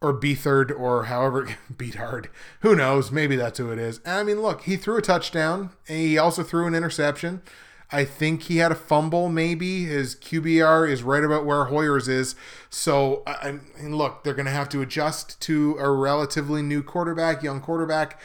[0.00, 2.30] or Beathard or however beat hard.
[2.60, 3.10] Who knows?
[3.10, 4.00] Maybe that's who it is.
[4.06, 5.70] I mean, look, he threw a touchdown.
[5.86, 7.42] he also threw an interception.
[7.92, 9.28] I think he had a fumble.
[9.28, 12.36] Maybe his QBR is right about where Hoyer's is.
[12.68, 17.42] So I mean, look, they're going to have to adjust to a relatively new quarterback,
[17.42, 18.20] young quarterback.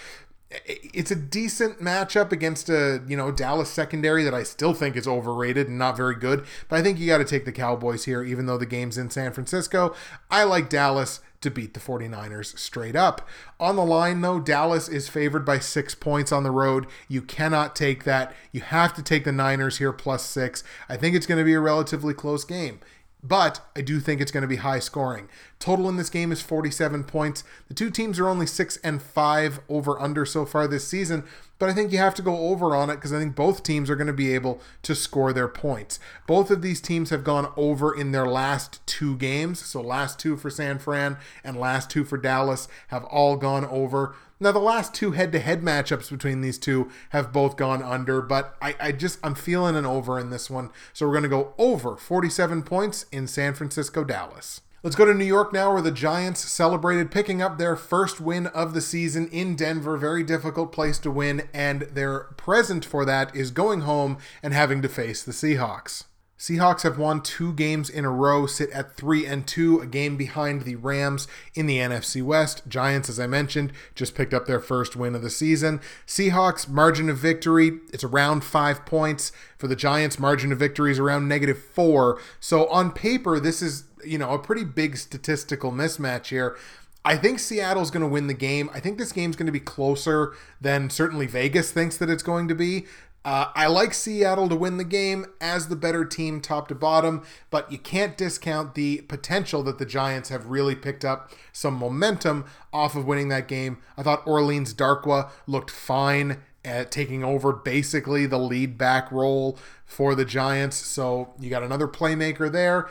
[0.65, 5.07] It's a decent matchup against a you know Dallas secondary that I still think is
[5.07, 6.45] overrated and not very good.
[6.69, 9.09] But I think you got to take the Cowboys here, even though the game's in
[9.09, 9.95] San Francisco.
[10.29, 13.27] I like Dallas to beat the 49ers straight up.
[13.59, 16.87] On the line, though, Dallas is favored by six points on the road.
[17.07, 18.35] You cannot take that.
[18.51, 20.63] You have to take the Niners here plus six.
[20.89, 22.79] I think it's going to be a relatively close game
[23.27, 25.27] but I do think it's going to be high scoring.
[25.59, 27.43] Total in this game is 47 points.
[27.67, 31.23] The two teams are only 6 and 5 over under so far this season,
[31.57, 33.89] but I think you have to go over on it because I think both teams
[33.89, 35.99] are going to be able to score their points.
[36.27, 39.59] Both of these teams have gone over in their last two games.
[39.65, 44.15] So, last two for San Fran and last two for Dallas have all gone over.
[44.39, 48.21] Now, the last two head to head matchups between these two have both gone under,
[48.21, 50.71] but I, I just, I'm feeling an over in this one.
[50.91, 54.61] So, we're going to go over 47 points in San Francisco, Dallas.
[54.83, 58.45] Let's go to New York now, where the Giants celebrated picking up their first win
[58.47, 59.97] of the season in Denver.
[59.97, 64.83] Very difficult place to win, and their present for that is going home and having
[64.83, 66.03] to face the Seahawks.
[66.37, 70.17] Seahawks have won two games in a row, sit at 3 and 2, a game
[70.17, 72.61] behind the Rams in the NFC West.
[72.67, 75.79] Giants, as I mentioned, just picked up their first win of the season.
[76.05, 79.31] Seahawks margin of victory, it's around 5 points.
[79.57, 82.19] For the Giants, margin of victory is around negative 4.
[82.39, 86.55] So on paper, this is you know, a pretty big statistical mismatch here.
[87.03, 88.69] I think Seattle's going to win the game.
[88.73, 92.47] I think this game's going to be closer than certainly Vegas thinks that it's going
[92.47, 92.85] to be.
[93.25, 97.23] Uh, I like Seattle to win the game as the better team, top to bottom,
[97.49, 102.45] but you can't discount the potential that the Giants have really picked up some momentum
[102.71, 103.79] off of winning that game.
[103.97, 110.15] I thought Orleans Darkwa looked fine at taking over basically the lead back role for
[110.15, 110.77] the Giants.
[110.77, 112.89] So you got another playmaker there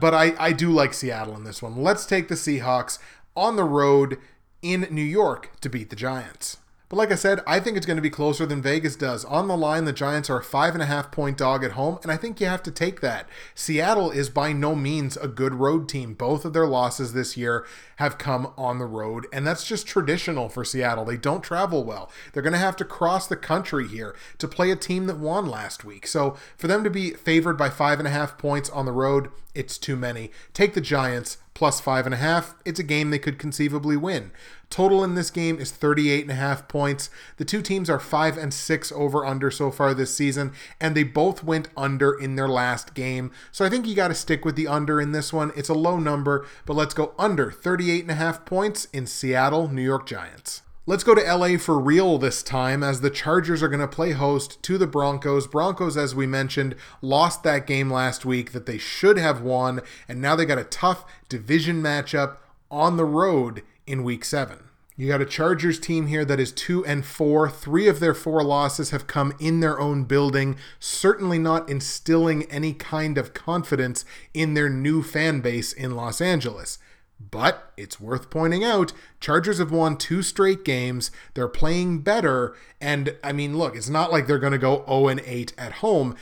[0.00, 1.82] but I, I do like Seattle in this one.
[1.82, 2.98] Let's take the Seahawks
[3.36, 4.18] on the road
[4.62, 6.58] in New York to beat the Giants.
[6.88, 9.24] But like I said, I think it's going to be closer than Vegas does.
[9.24, 11.98] On the line, the Giants are a five and a half point dog at home,
[12.02, 13.28] and I think you have to take that.
[13.56, 16.14] Seattle is by no means a good road team.
[16.14, 20.48] Both of their losses this year have come on the road, and that's just traditional
[20.48, 21.04] for Seattle.
[21.04, 22.08] They don't travel well.
[22.32, 25.46] They're going to have to cross the country here to play a team that won
[25.46, 26.06] last week.
[26.06, 29.28] So for them to be favored by five and a half points on the road,
[29.56, 30.30] it's too many.
[30.54, 32.54] Take the Giants plus five and a half.
[32.66, 34.30] It's a game they could conceivably win.
[34.68, 37.08] Total in this game is 38 and a half points.
[37.38, 41.02] The two teams are 5 and 6 over under so far this season and they
[41.02, 43.30] both went under in their last game.
[43.52, 45.50] So I think you got to stick with the under in this one.
[45.56, 49.68] It's a low number, but let's go under 38 and a half points in Seattle,
[49.68, 50.60] New York Giants.
[50.88, 54.12] Let's go to LA for real this time as the Chargers are going to play
[54.12, 55.48] host to the Broncos.
[55.48, 60.22] Broncos, as we mentioned, lost that game last week that they should have won, and
[60.22, 62.36] now they got a tough division matchup
[62.70, 64.58] on the road in week seven.
[64.96, 67.50] You got a Chargers team here that is 2 and 4.
[67.50, 72.72] 3 of their 4 losses have come in their own building, certainly not instilling any
[72.72, 76.78] kind of confidence in their new fan base in Los Angeles.
[77.18, 81.10] But it's worth pointing out, Chargers have won two straight games.
[81.34, 85.08] They're playing better and I mean, look, it's not like they're going to go 0
[85.08, 86.14] and 8 at home.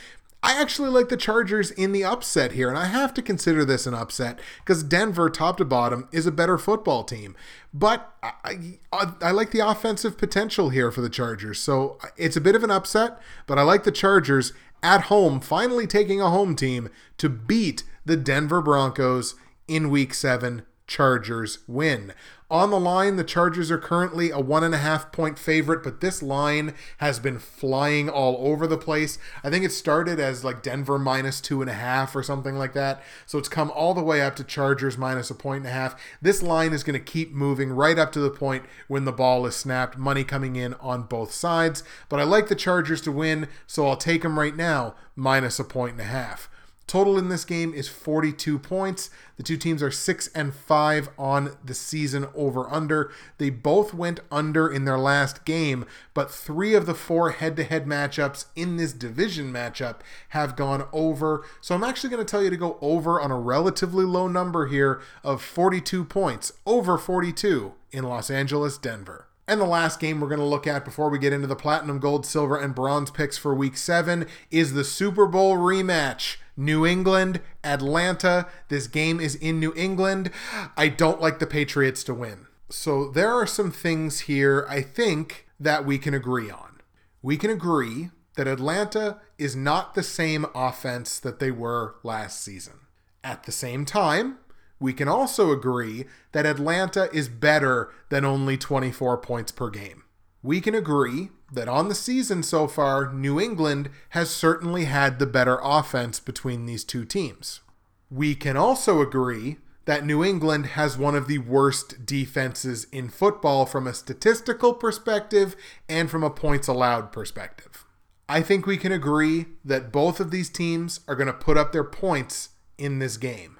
[0.45, 3.87] I actually like the Chargers in the upset here, and I have to consider this
[3.87, 7.35] an upset because Denver, top to bottom, is a better football team.
[7.73, 11.59] But I, I, I, like the offensive potential here for the Chargers.
[11.59, 15.87] So it's a bit of an upset, but I like the Chargers at home, finally
[15.87, 19.33] taking a home team to beat the Denver Broncos
[19.67, 20.61] in week seven.
[20.87, 22.13] Chargers win.
[22.51, 25.99] On the line, the Chargers are currently a one and a half point favorite, but
[25.99, 29.17] this line has been flying all over the place.
[29.43, 32.73] I think it started as like Denver minus two and a half or something like
[32.73, 33.01] that.
[33.25, 35.99] So it's come all the way up to Chargers minus a point and a half.
[36.21, 39.47] This line is going to keep moving right up to the point when the ball
[39.47, 41.83] is snapped, money coming in on both sides.
[42.09, 45.63] But I like the Chargers to win, so I'll take them right now minus a
[45.63, 46.47] point and a half.
[46.87, 49.09] Total in this game is 42 points.
[49.37, 53.11] The two teams are 6 and 5 on the season over under.
[53.39, 58.45] They both went under in their last game, but 3 of the 4 head-to-head matchups
[58.55, 61.43] in this division matchup have gone over.
[61.59, 64.67] So I'm actually going to tell you to go over on a relatively low number
[64.67, 69.27] here of 42 points, over 42 in Los Angeles, Denver.
[69.47, 71.99] And the last game we're going to look at before we get into the platinum,
[71.99, 76.37] gold, silver, and bronze picks for week seven is the Super Bowl rematch.
[76.57, 78.47] New England, Atlanta.
[78.69, 80.31] This game is in New England.
[80.77, 82.47] I don't like the Patriots to win.
[82.69, 86.81] So there are some things here I think that we can agree on.
[87.21, 92.79] We can agree that Atlanta is not the same offense that they were last season.
[93.23, 94.37] At the same time,
[94.79, 100.03] we can also agree that Atlanta is better than only 24 points per game.
[100.43, 105.25] We can agree that on the season so far, New England has certainly had the
[105.25, 107.61] better offense between these two teams.
[108.09, 113.65] We can also agree that New England has one of the worst defenses in football
[113.65, 115.55] from a statistical perspective
[115.87, 117.85] and from a points allowed perspective.
[118.27, 121.71] I think we can agree that both of these teams are going to put up
[121.71, 123.54] their points in this game.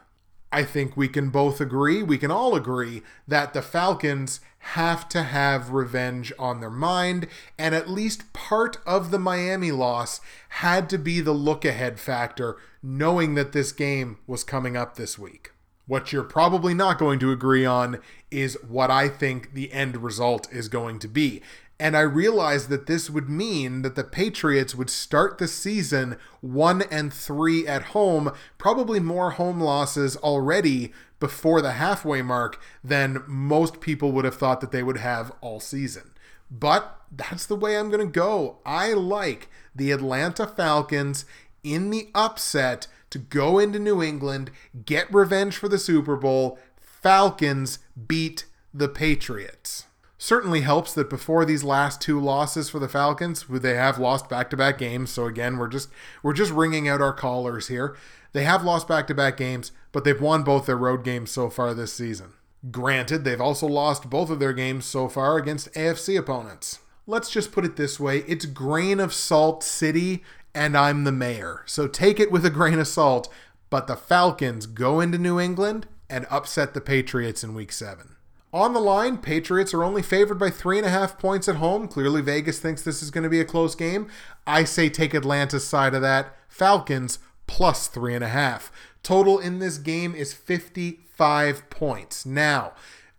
[0.55, 5.23] I think we can both agree, we can all agree, that the Falcons have to
[5.23, 7.27] have revenge on their mind,
[7.59, 12.55] and at least part of the Miami loss had to be the look ahead factor,
[12.81, 15.51] knowing that this game was coming up this week.
[15.87, 17.99] What you're probably not going to agree on
[18.31, 21.41] is what I think the end result is going to be.
[21.79, 26.83] And I realized that this would mean that the Patriots would start the season 1
[26.83, 33.81] and 3 at home, probably more home losses already before the halfway mark than most
[33.81, 36.11] people would have thought that they would have all season.
[36.49, 38.59] But that's the way I'm going to go.
[38.65, 41.25] I like the Atlanta Falcons
[41.63, 44.49] in the upset to go into New England,
[44.85, 46.57] get revenge for the Super Bowl.
[46.79, 49.85] Falcons beat the Patriots
[50.25, 54.79] certainly helps that before these last two losses for the Falcons, they have lost back-to-back
[54.79, 55.11] games.
[55.11, 55.89] So again, we're just
[56.23, 57.95] we're just ringing out our callers here.
[58.33, 61.93] They have lost back-to-back games, but they've won both their road games so far this
[61.93, 62.33] season.
[62.71, 66.79] Granted, they've also lost both of their games so far against AFC opponents.
[67.05, 70.23] Let's just put it this way, it's grain of salt city
[70.55, 71.61] and I'm the mayor.
[71.67, 73.31] So take it with a grain of salt,
[73.69, 78.14] but the Falcons go into New England and upset the Patriots in week 7.
[78.55, 81.89] On the line, Patriots are only favored by three and a half points at home.
[81.89, 84.07] Clearly, Vegas thinks this is going to be a close game.
[84.47, 86.37] I say take Atlanta's side of that.
[86.47, 88.71] Falcons plus three and a half.
[89.03, 92.25] Total in this game is 55 points.
[92.25, 92.71] Now,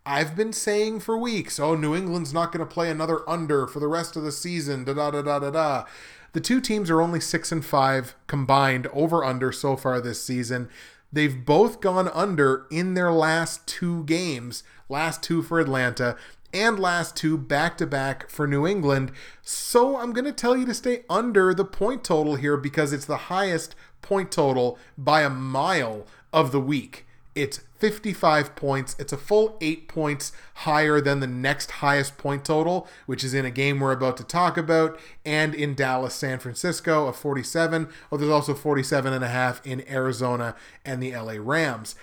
[0.06, 3.78] I've been saying for weeks, oh, New England's not going to play another under for
[3.78, 4.84] the rest of the season.
[4.84, 5.84] Da da da da da da.
[6.32, 10.70] The two teams are only six and five combined over under so far this season.
[11.12, 16.16] They've both gone under in their last two games last two for Atlanta,
[16.52, 19.12] and last two back to back for New England.
[19.42, 23.04] So I'm going to tell you to stay under the point total here because it's
[23.04, 27.06] the highest point total by a mile of the week.
[27.34, 28.96] It's 55 points.
[28.98, 33.44] It's a full eight points higher than the next highest point total, which is in
[33.44, 37.88] a game we're about to talk about, and in Dallas, San Francisco a 47.
[38.10, 40.54] Oh, there's also 47 and a half in Arizona
[40.84, 41.94] and the LA Rams.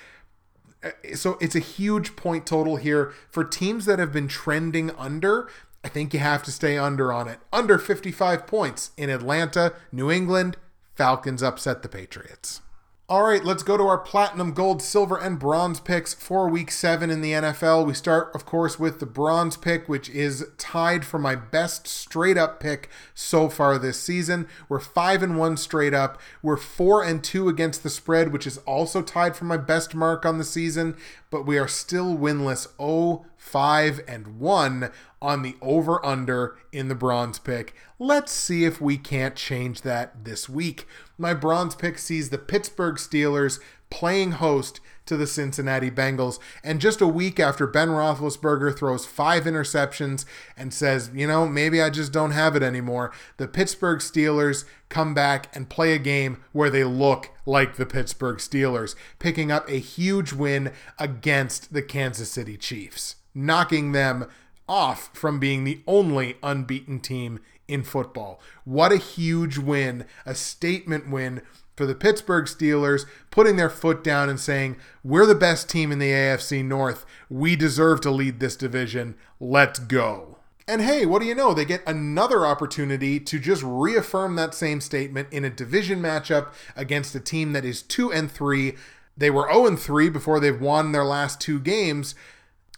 [0.84, 5.50] Uh, so it's a huge point total here for teams that have been trending under.
[5.84, 7.40] I think you have to stay under on it.
[7.52, 10.58] Under 55 points in Atlanta, New England,
[10.96, 12.62] Falcons upset the Patriots.
[13.10, 17.10] All right, let's go to our platinum, gold, silver, and bronze picks for week seven
[17.10, 17.86] in the NFL.
[17.86, 22.38] We start, of course, with the bronze pick, which is tied for my best straight
[22.38, 24.48] up pick so far this season.
[24.70, 26.18] We're five and one straight up.
[26.42, 30.26] We're four and two against the spread, which is also tied for my best mark
[30.26, 30.96] on the season.
[31.30, 34.90] but we are still winless 0 5 and 1
[35.24, 37.74] on the over under in the bronze pick.
[37.98, 40.86] Let's see if we can't change that this week.
[41.18, 43.60] My bronze pick sees the Pittsburgh Steelers
[43.90, 46.40] playing host to the Cincinnati Bengals.
[46.64, 50.26] And just a week after Ben Roethlisberger throws five interceptions
[50.58, 55.14] and says, you know, maybe I just don't have it anymore, the Pittsburgh Steelers come
[55.14, 59.80] back and play a game where they look like the Pittsburgh Steelers, picking up a
[59.80, 64.28] huge win against the Kansas City Chiefs, knocking them
[64.68, 68.40] off from being the only unbeaten team in football.
[68.66, 71.42] What a huge win, a statement win
[71.76, 76.00] for the Pittsburgh Steelers, putting their foot down and saying, We're the best team in
[76.00, 77.06] the AFC North.
[77.30, 79.16] We deserve to lead this division.
[79.40, 80.38] Let's go.
[80.68, 81.54] And hey, what do you know?
[81.54, 87.16] They get another opportunity to just reaffirm that same statement in a division matchup against
[87.16, 88.76] a team that is 2 and 3.
[89.18, 92.16] They were 0 and 3 before they've won their last two games.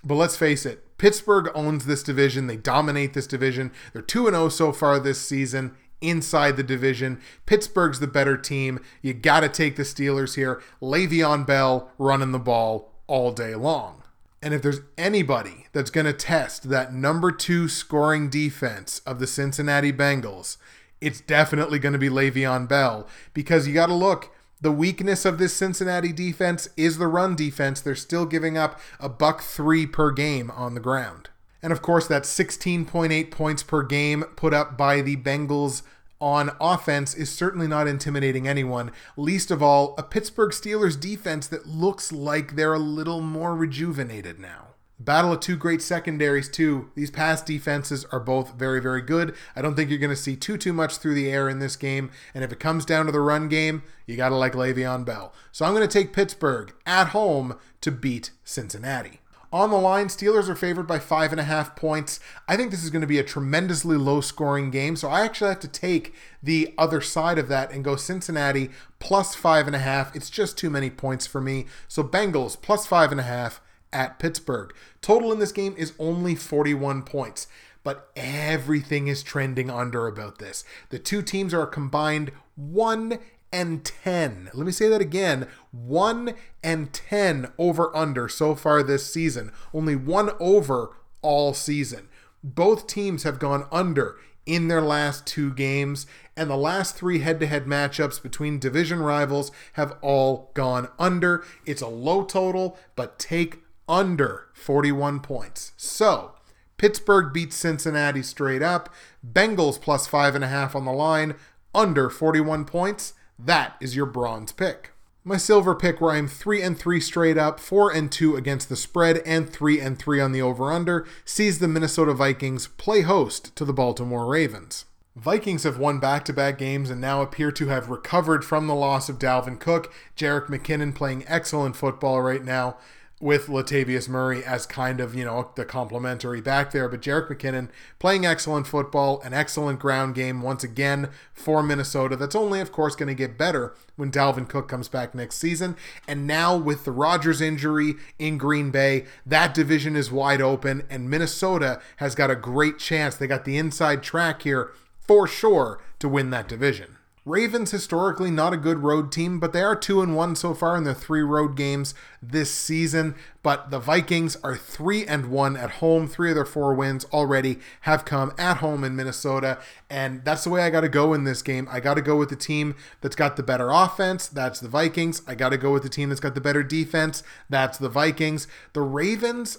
[0.03, 2.47] But let's face it, Pittsburgh owns this division.
[2.47, 3.71] They dominate this division.
[3.93, 7.19] They're 2 0 so far this season inside the division.
[7.45, 8.79] Pittsburgh's the better team.
[9.01, 10.61] You got to take the Steelers here.
[10.81, 14.03] Le'Veon Bell running the ball all day long.
[14.41, 19.27] And if there's anybody that's going to test that number two scoring defense of the
[19.27, 20.57] Cincinnati Bengals,
[21.01, 24.34] it's definitely going to be Le'Veon Bell because you got to look.
[24.65, 27.79] The weakness of this Cincinnati defense is the run defense.
[27.79, 31.29] They're still giving up a buck three per game on the ground.
[31.61, 35.83] And of course, that 16.8 points per game put up by the Bengals
[36.19, 41.67] on offense is certainly not intimidating anyone, least of all a Pittsburgh Steelers defense that
[41.67, 44.69] looks like they're a little more rejuvenated now.
[44.97, 46.89] Battle of two great secondaries too.
[46.95, 49.35] These pass defenses are both very very good.
[49.55, 51.75] I don't think you're going to see too too much through the air in this
[51.75, 55.03] game, and if it comes down to the run game, you got to like Le'Veon
[55.03, 55.33] Bell.
[55.51, 59.19] So I'm going to take Pittsburgh at home to beat Cincinnati.
[59.51, 62.19] On the line, Steelers are favored by five and a half points.
[62.47, 65.49] I think this is going to be a tremendously low scoring game, so I actually
[65.49, 68.69] have to take the other side of that and go Cincinnati
[68.99, 70.15] plus five and a half.
[70.15, 71.67] It's just too many points for me.
[71.87, 73.61] So Bengals plus five and a half
[73.95, 74.75] at Pittsburgh.
[75.01, 77.47] Total in this game is only 41 points
[77.85, 80.65] but everything is trending under about this.
[80.89, 83.19] The two teams are combined 1
[83.53, 84.49] and 10.
[84.53, 86.33] Let me say that again 1
[86.63, 89.51] and 10 over under so far this season.
[89.71, 92.09] Only one over all season.
[92.43, 96.05] Both teams have gone under in their last two games,
[96.37, 101.43] and the last three head to head matchups between division rivals have all gone under.
[101.65, 105.73] It's a low total, but take under 41 points.
[105.77, 106.35] So,
[106.77, 108.93] Pittsburgh beats Cincinnati straight up.
[109.25, 111.35] Bengals plus five and a half on the line,
[111.73, 113.13] under 41 points.
[113.37, 114.91] That is your bronze pick.
[115.27, 118.75] My silver pick where I'm 3 and 3 straight up, 4 and 2 against the
[118.75, 123.55] spread and 3 and 3 on the over under sees the Minnesota Vikings play host
[123.55, 124.85] to the Baltimore Ravens.
[125.15, 128.75] Vikings have won back to back games and now appear to have recovered from the
[128.75, 129.91] loss of Dalvin Cook.
[130.15, 132.77] Jerick McKinnon playing excellent football right now
[133.21, 136.89] with Latavius Murray as kind of, you know, the complementary back there.
[136.89, 142.17] But Jerick McKinnon playing excellent football, an excellent ground game once again for Minnesota.
[142.17, 145.77] That's only, of course, going to get better when Dalvin Cook comes back next season.
[146.07, 151.09] And now with the Rodgers injury in Green Bay, that division is wide open, and
[151.09, 153.15] Minnesota has got a great chance.
[153.15, 156.94] They got the inside track here for sure to win that division.
[157.25, 160.77] Ravens historically not a good road team, but they are 2 and 1 so far
[160.77, 165.71] in their 3 road games this season, but the Vikings are 3 and 1 at
[165.71, 166.07] home.
[166.07, 169.57] 3 of their 4 wins already have come at home in Minnesota,
[169.89, 171.67] and that's the way I got to go in this game.
[171.71, 175.23] I got to go with the team that's got the better offense, that's the Vikings.
[175.27, 178.47] I got to go with the team that's got the better defense, that's the Vikings.
[178.73, 179.57] The Ravens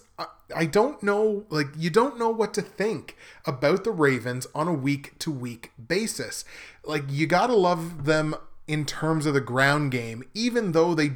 [0.54, 4.72] I don't know, like, you don't know what to think about the Ravens on a
[4.72, 6.44] week to week basis.
[6.86, 8.34] Like, you got to love them
[8.66, 11.12] in terms of the ground game, even though they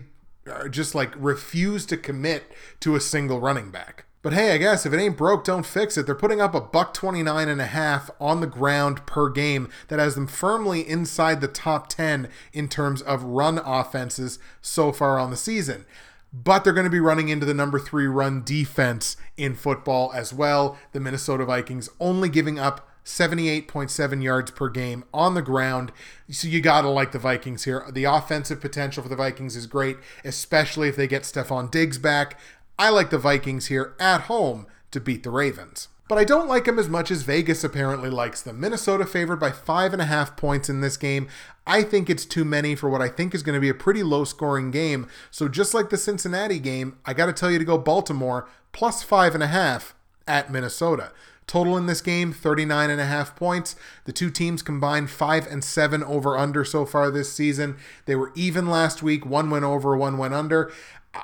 [0.71, 2.51] just like refuse to commit
[2.81, 4.07] to a single running back.
[4.23, 6.05] But hey, I guess if it ain't broke, don't fix it.
[6.05, 9.99] They're putting up a buck 29 and a half on the ground per game that
[9.99, 15.31] has them firmly inside the top 10 in terms of run offenses so far on
[15.31, 15.87] the season
[16.33, 20.33] but they're going to be running into the number three run defense in football as
[20.33, 20.79] well.
[20.93, 25.93] The Minnesota Vikings only giving up 78.7 yards per game on the ground.
[26.31, 27.85] So you got to like the Vikings here.
[27.91, 32.39] The offensive potential for the Vikings is great, especially if they get Stefon Diggs back.
[32.79, 35.89] I like the Vikings here at home to beat the Ravens.
[36.09, 38.59] but I don't like them as much as Vegas apparently likes them.
[38.59, 41.29] Minnesota favored by five and a half points in this game.
[41.69, 44.03] I think it's too many for what I think is going to be a pretty
[44.03, 45.07] low scoring game.
[45.31, 49.05] So just like the Cincinnati game, I got to tell you to go Baltimore plus
[49.05, 49.95] five and a half
[50.27, 51.13] at Minnesota.
[51.51, 53.75] Total in this game, 39 and a half points.
[54.05, 57.77] The two teams combined 5 and 7 over under so far this season.
[58.07, 59.27] They were even last week.
[59.27, 60.71] One went over, one went under.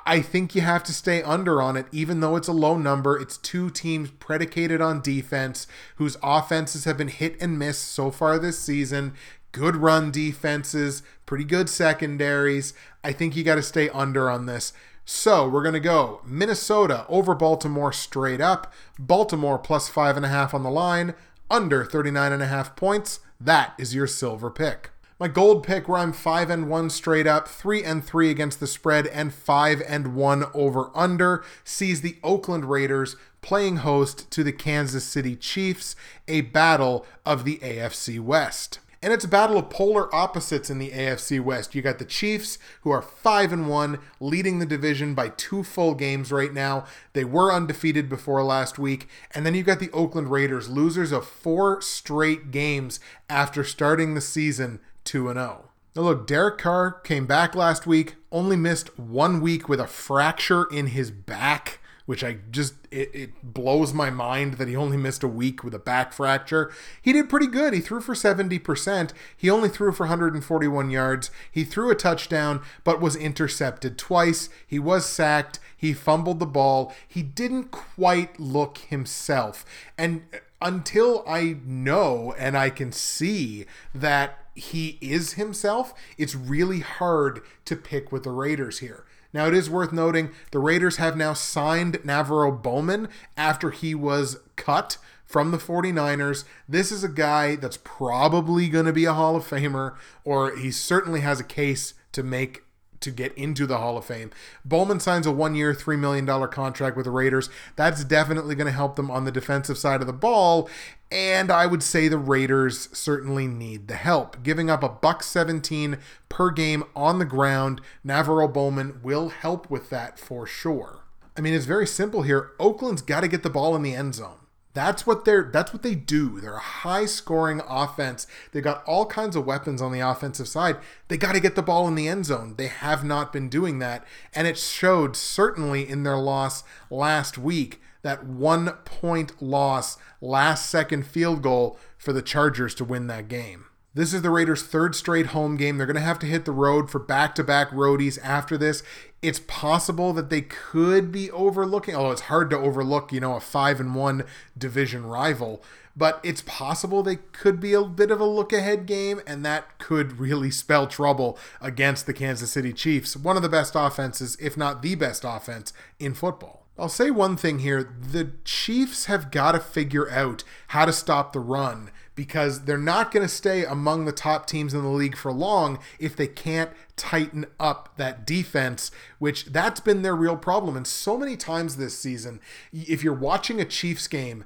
[0.05, 3.17] I think you have to stay under on it, even though it's a low number.
[3.17, 5.65] It's two teams predicated on defense
[5.95, 9.13] whose offenses have been hit and miss so far this season.
[9.53, 12.73] Good run defenses, pretty good secondaries.
[13.01, 14.73] I think you got to stay under on this.
[15.09, 18.73] So we're going to go Minnesota over Baltimore straight up.
[18.99, 21.15] Baltimore plus five and a half on the line,
[21.49, 23.21] under 39 and a half points.
[23.39, 24.89] That is your silver pick.
[25.17, 28.67] My gold pick where I'm 5 and 1 straight up, 3 and 3 against the
[28.67, 34.51] spread and 5 and 1 over under sees the Oakland Raiders playing host to the
[34.51, 35.95] Kansas City Chiefs,
[36.27, 38.79] a battle of the AFC West.
[39.01, 41.75] And it's a battle of polar opposites in the AFC West.
[41.75, 45.93] You got the Chiefs, who are 5 and 1, leading the division by two full
[45.93, 46.85] games right now.
[47.13, 49.07] They were undefeated before last week.
[49.33, 54.21] And then you got the Oakland Raiders, losers of four straight games after starting the
[54.21, 55.69] season 2 0.
[55.95, 60.65] Now, look, Derek Carr came back last week, only missed one week with a fracture
[60.65, 65.23] in his back which I just it, it, blows my mind that he only missed
[65.23, 66.71] a week with a back fracture.
[67.01, 67.73] He did pretty good.
[67.73, 69.11] He threw for 70%.
[69.35, 71.29] He only threw for 141 yards.
[71.51, 74.49] He threw a touchdown but was intercepted twice.
[74.65, 75.59] He was sacked.
[75.75, 76.95] He fumbled the ball.
[77.05, 79.65] He didn't quite look himself.
[79.97, 80.23] And
[80.61, 87.75] until I know and I can see that he is himself, it's really hard to
[87.75, 89.03] pick with the Raiders here.
[89.33, 94.37] Now, it is worth noting the Raiders have now signed NaVorro Bowman after he was
[94.55, 96.45] cut from the 49ers.
[96.67, 100.71] This is a guy that's probably going to be a Hall of Famer, or he
[100.71, 102.63] certainly has a case to make
[103.01, 104.31] to get into the Hall of Fame.
[104.65, 107.49] Bowman signs a one year, $3 million contract with the Raiders.
[107.75, 110.69] That's definitely going to help them on the defensive side of the ball.
[111.11, 114.43] And I would say the Raiders certainly need the help.
[114.43, 115.97] Giving up a buck 17
[116.29, 121.03] per game on the ground, NaVorro Bowman will help with that for sure.
[121.37, 122.51] I mean, it's very simple here.
[122.59, 124.39] Oakland's got to get the ball in the end zone.
[124.77, 126.39] That's what they're that's what they do.
[126.39, 128.27] They're a high scoring offense.
[128.51, 130.77] They got all kinds of weapons on the offensive side.
[131.07, 132.53] They got to get the ball in the end zone.
[132.59, 134.05] They have not been doing that,
[134.35, 137.81] and it showed certainly in their loss last week.
[138.03, 143.65] That one point loss, last second field goal for the Chargers to win that game.
[143.95, 145.77] This is the Raiders' third straight home game.
[145.77, 148.83] They're going to have to hit the road for back to back roadies after this.
[149.21, 153.39] It's possible that they could be overlooking, although it's hard to overlook, you know, a
[153.39, 154.23] 5 and 1
[154.57, 155.63] division rival.
[155.95, 159.79] But it's possible they could be a bit of a look ahead game, and that
[159.79, 164.55] could really spell trouble against the Kansas City Chiefs, one of the best offenses, if
[164.55, 166.67] not the best offense, in football.
[166.77, 171.33] I'll say one thing here the Chiefs have got to figure out how to stop
[171.33, 175.15] the run because they're not going to stay among the top teams in the league
[175.15, 180.75] for long if they can't tighten up that defense, which that's been their real problem.
[180.75, 182.41] And so many times this season,
[182.73, 184.43] if you're watching a Chiefs game,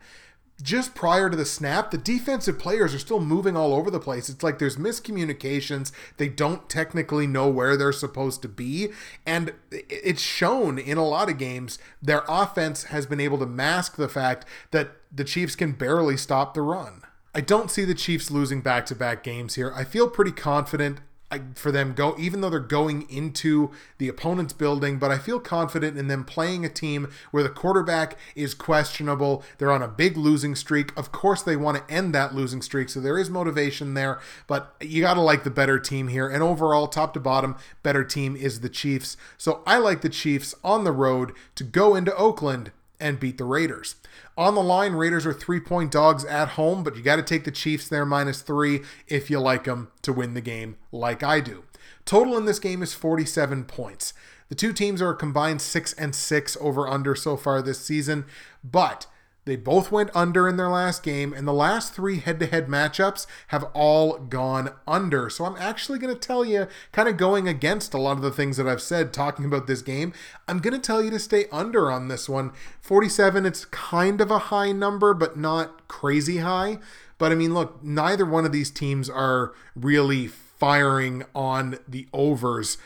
[0.62, 4.30] just prior to the snap, the defensive players are still moving all over the place.
[4.30, 5.92] It's like there's miscommunications.
[6.18, 8.90] They don't technically know where they're supposed to be.
[9.26, 11.80] And it's shown in a lot of games.
[12.02, 16.54] Their offense has been able to mask the fact that the Chiefs can barely stop
[16.54, 17.04] the run.
[17.34, 19.72] I don't see the Chiefs losing back to back games here.
[19.74, 21.00] I feel pretty confident
[21.56, 25.98] for them go even though they're going into the opponent's building but i feel confident
[25.98, 29.42] in them playing a team where the quarterback is questionable.
[29.58, 30.92] They're on a big losing streak.
[30.98, 34.76] Of course they want to end that losing streak so there is motivation there but
[34.82, 36.28] you got to like the better team here.
[36.28, 39.16] And overall top to bottom better team is the chiefs.
[39.38, 42.72] So i like the chiefs on the road to go into oakland
[43.02, 43.96] and beat the Raiders.
[44.38, 47.44] On the line, Raiders are three point dogs at home, but you got to take
[47.44, 51.42] the Chiefs there minus three if you like them to win the game, like I
[51.42, 51.64] do.
[52.06, 54.14] Total in this game is 47 points.
[54.50, 58.26] The two teams are a combined six and six over under so far this season,
[58.64, 59.08] but
[59.46, 62.68] they both went under in their last game, and the last three head to head
[62.68, 65.30] matchups have all gone under.
[65.30, 68.32] So I'm actually going to tell you, kind of going against a lot of the
[68.32, 70.14] things that I've said talking about this game,
[70.48, 72.52] I'm going to tell you to stay under on this one.
[72.82, 76.78] 47, it's kind of a high number, but not crazy high.
[77.18, 82.78] But I mean, look, neither one of these teams are really firing on the overs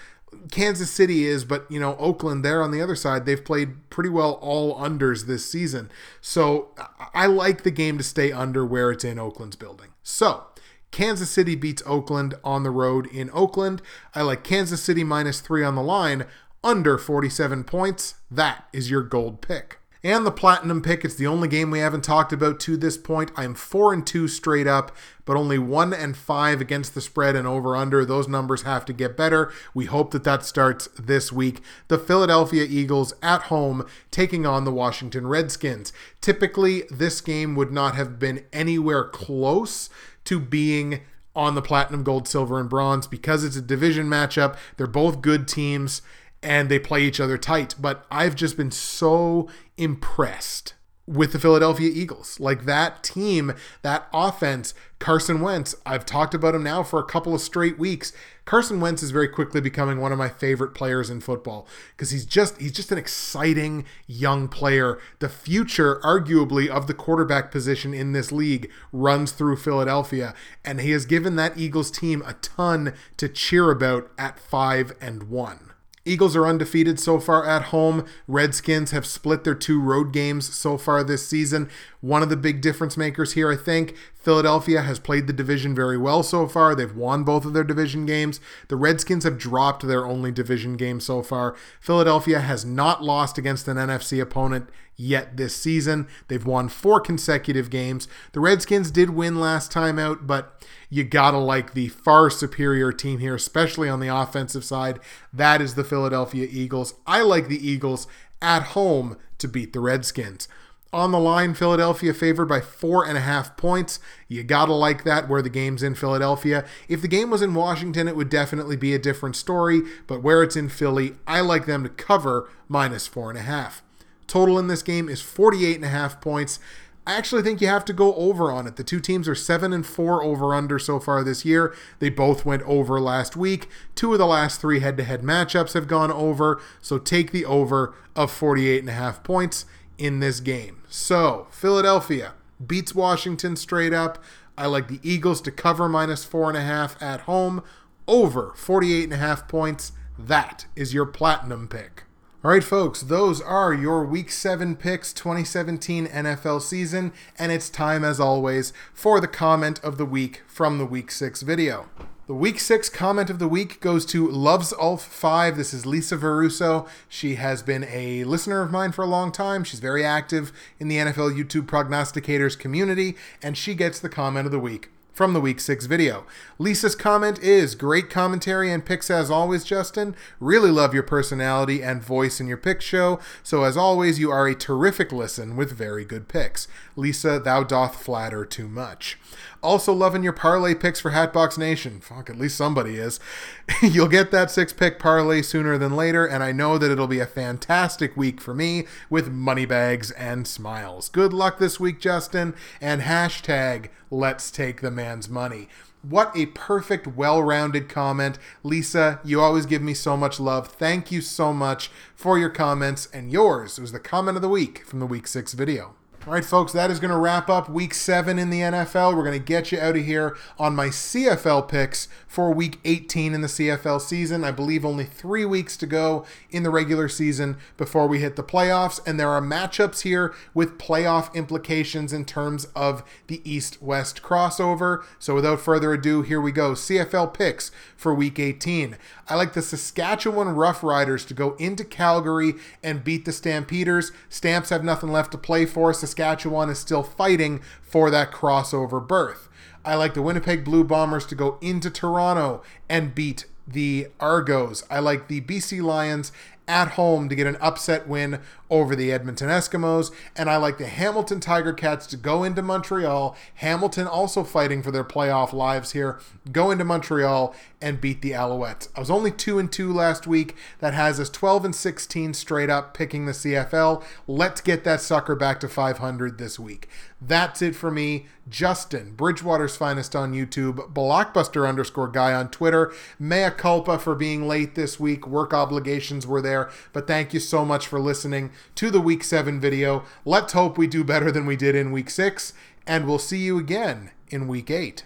[0.52, 4.10] Kansas City is, but you know, Oakland there on the other side, they've played pretty
[4.10, 5.90] well all unders this season.
[6.22, 6.70] So
[7.14, 9.90] I like the game to stay under where it's in Oakland's building.
[10.04, 10.46] So
[10.92, 13.82] Kansas City beats Oakland on the road in Oakland.
[14.14, 16.26] I like Kansas City minus three on the line,
[16.64, 18.16] under 47 points.
[18.32, 19.80] That is your gold pick.
[20.04, 23.32] And the platinum pick, it's the only game we haven't talked about to this point.
[23.36, 27.48] I'm 4 and 2 straight up, but only 1 and 5 against the spread and
[27.48, 28.06] over under.
[28.06, 29.52] Those numbers have to get better.
[29.74, 31.62] We hope that that starts this week.
[31.88, 35.92] The Philadelphia Eagles at home taking on the Washington Redskins.
[36.22, 39.90] Typically, this game would not have been anywhere close
[40.26, 41.02] to being
[41.36, 44.56] on the platinum, gold, silver, and bronze because it's a division matchup.
[44.78, 46.02] They're both good teams
[46.42, 47.76] and they play each other tight.
[47.80, 50.74] But I've just been so impressed
[51.08, 52.40] with the Philadelphia Eagles.
[52.40, 57.36] Like that team, that offense, Carson Wentz, I've talked about him now for a couple
[57.36, 58.12] of straight weeks.
[58.44, 62.26] Carson Wentz is very quickly becoming one of my favorite players in football because he's
[62.26, 65.00] just he's just an exciting young player.
[65.20, 70.34] The future arguably of the quarterback position in this league runs through Philadelphia
[70.64, 75.24] and he has given that Eagles team a ton to cheer about at 5 and
[75.24, 75.72] 1.
[76.06, 78.06] Eagles are undefeated so far at home.
[78.28, 81.68] Redskins have split their two road games so far this season.
[82.00, 85.98] One of the big difference makers here, I think, Philadelphia has played the division very
[85.98, 86.76] well so far.
[86.76, 88.40] They've won both of their division games.
[88.68, 91.56] The Redskins have dropped their only division game so far.
[91.80, 96.08] Philadelphia has not lost against an NFC opponent yet this season.
[96.28, 98.08] They've won four consecutive games.
[98.32, 103.20] The Redskins did win last time out, but you gotta like the far superior team
[103.20, 105.00] here, especially on the offensive side.
[105.34, 106.94] That is the Philadelphia Eagles.
[107.06, 108.08] I like the Eagles
[108.42, 110.48] at home to beat the Redskins.
[110.94, 114.00] On the line, Philadelphia favored by four and a half points.
[114.30, 116.64] You gotta like that where the game's in Philadelphia.
[116.88, 120.42] If the game was in Washington, it would definitely be a different story, but where
[120.42, 123.84] it's in Philly, I like them to cover minus four and a half.
[124.28, 126.60] Total in this game is 48 and a half points.
[127.08, 128.78] I actually think you have to go over on it.
[128.78, 131.76] The two teams are 7 and 4 over under so far this year.
[132.00, 133.70] They both went over last week.
[133.94, 138.32] Two of the last 3 head-to-head matchups have gone over, so take the over of
[138.32, 139.66] 48 and a half points
[140.00, 140.82] in this game.
[140.90, 142.34] So, Philadelphia
[142.66, 144.18] beats Washington straight up.
[144.58, 147.62] I like the Eagles to cover minus four and a half at home,
[148.08, 149.92] over 48 and a half points.
[150.18, 152.05] That is your platinum pick.
[152.46, 158.04] All right, folks, those are your Week 7 picks 2017 NFL season, and it's time,
[158.04, 161.90] as always, for the comment of the week from the Week 6 video.
[162.28, 165.58] The Week 6 comment of the week goes to Loves Ulf 5.
[165.58, 166.88] This is Lisa Veruso.
[167.10, 169.64] She has been a listener of mine for a long time.
[169.64, 174.52] She's very active in the NFL YouTube prognosticators community, and she gets the comment of
[174.52, 176.26] the week from the week six video.
[176.60, 180.14] Lisa's comment is great commentary and picks as always, Justin.
[180.42, 183.20] Really love your personality and voice in your pick show.
[183.42, 186.68] So, as always, you are a terrific listen with very good picks.
[186.98, 189.18] Lisa, thou doth flatter too much.
[189.64, 192.02] Also, loving your parlay picks for Hatbox Nation.
[192.02, 193.20] Fuck, at least somebody is.
[193.82, 197.20] You'll get that six pick parlay sooner than later, and I know that it'll be
[197.20, 201.08] a fantastic week for me with money bags and smiles.
[201.08, 205.68] Good luck this week, Justin, and hashtag let's take the man's money.
[206.02, 208.38] What a perfect, well rounded comment.
[208.64, 210.68] Lisa, you always give me so much love.
[210.68, 214.86] Thank you so much for your comments, and yours was the comment of the week
[214.86, 215.96] from the week six video.
[216.28, 219.16] All right, folks, that is going to wrap up week seven in the NFL.
[219.16, 223.36] We're going to get you out of here on my CFL picks for week 18
[223.36, 224.44] in the CFL season.
[224.44, 228.44] I believe only three weeks to go in the regular season before we hit the
[228.44, 229.00] playoffs.
[229.06, 235.04] And there are matchups here with playoff implications in terms of the East West crossover.
[235.20, 236.72] So without further ado, here we go.
[236.72, 238.98] CFL picks for week 18.
[239.30, 244.12] I like the Saskatchewan Roughriders to go into Calgary and beat the Stampeders.
[244.28, 245.94] Stamps have nothing left to play for.
[246.20, 249.50] Is still fighting for that crossover berth.
[249.84, 254.84] I like the Winnipeg Blue Bombers to go into Toronto and beat the Argos.
[254.90, 256.32] I like the BC Lions
[256.68, 258.40] at home to get an upset win
[258.70, 260.12] over the Edmonton Eskimos.
[260.36, 263.36] And I like the Hamilton Tiger Cats to go into Montreal.
[263.56, 266.20] Hamilton also fighting for their playoff lives here.
[266.52, 268.90] Go into Montreal and beat the Alouettes.
[268.96, 270.56] I was only 2 and 2 last week.
[270.80, 274.04] That has us 12 and 16 straight up picking the CFL.
[274.28, 276.90] Let's get that sucker back to 500 this week.
[277.22, 278.28] That's it for me.
[278.48, 282.94] Justin, Bridgewater's finest on YouTube, blockbuster underscore guy on Twitter.
[283.18, 285.26] Mea culpa for being late this week.
[285.26, 289.60] Work obligations were there, but thank you so much for listening to the week seven
[289.60, 290.04] video.
[290.24, 292.54] Let's hope we do better than we did in week six,
[292.88, 295.06] and we'll see you again in week eight.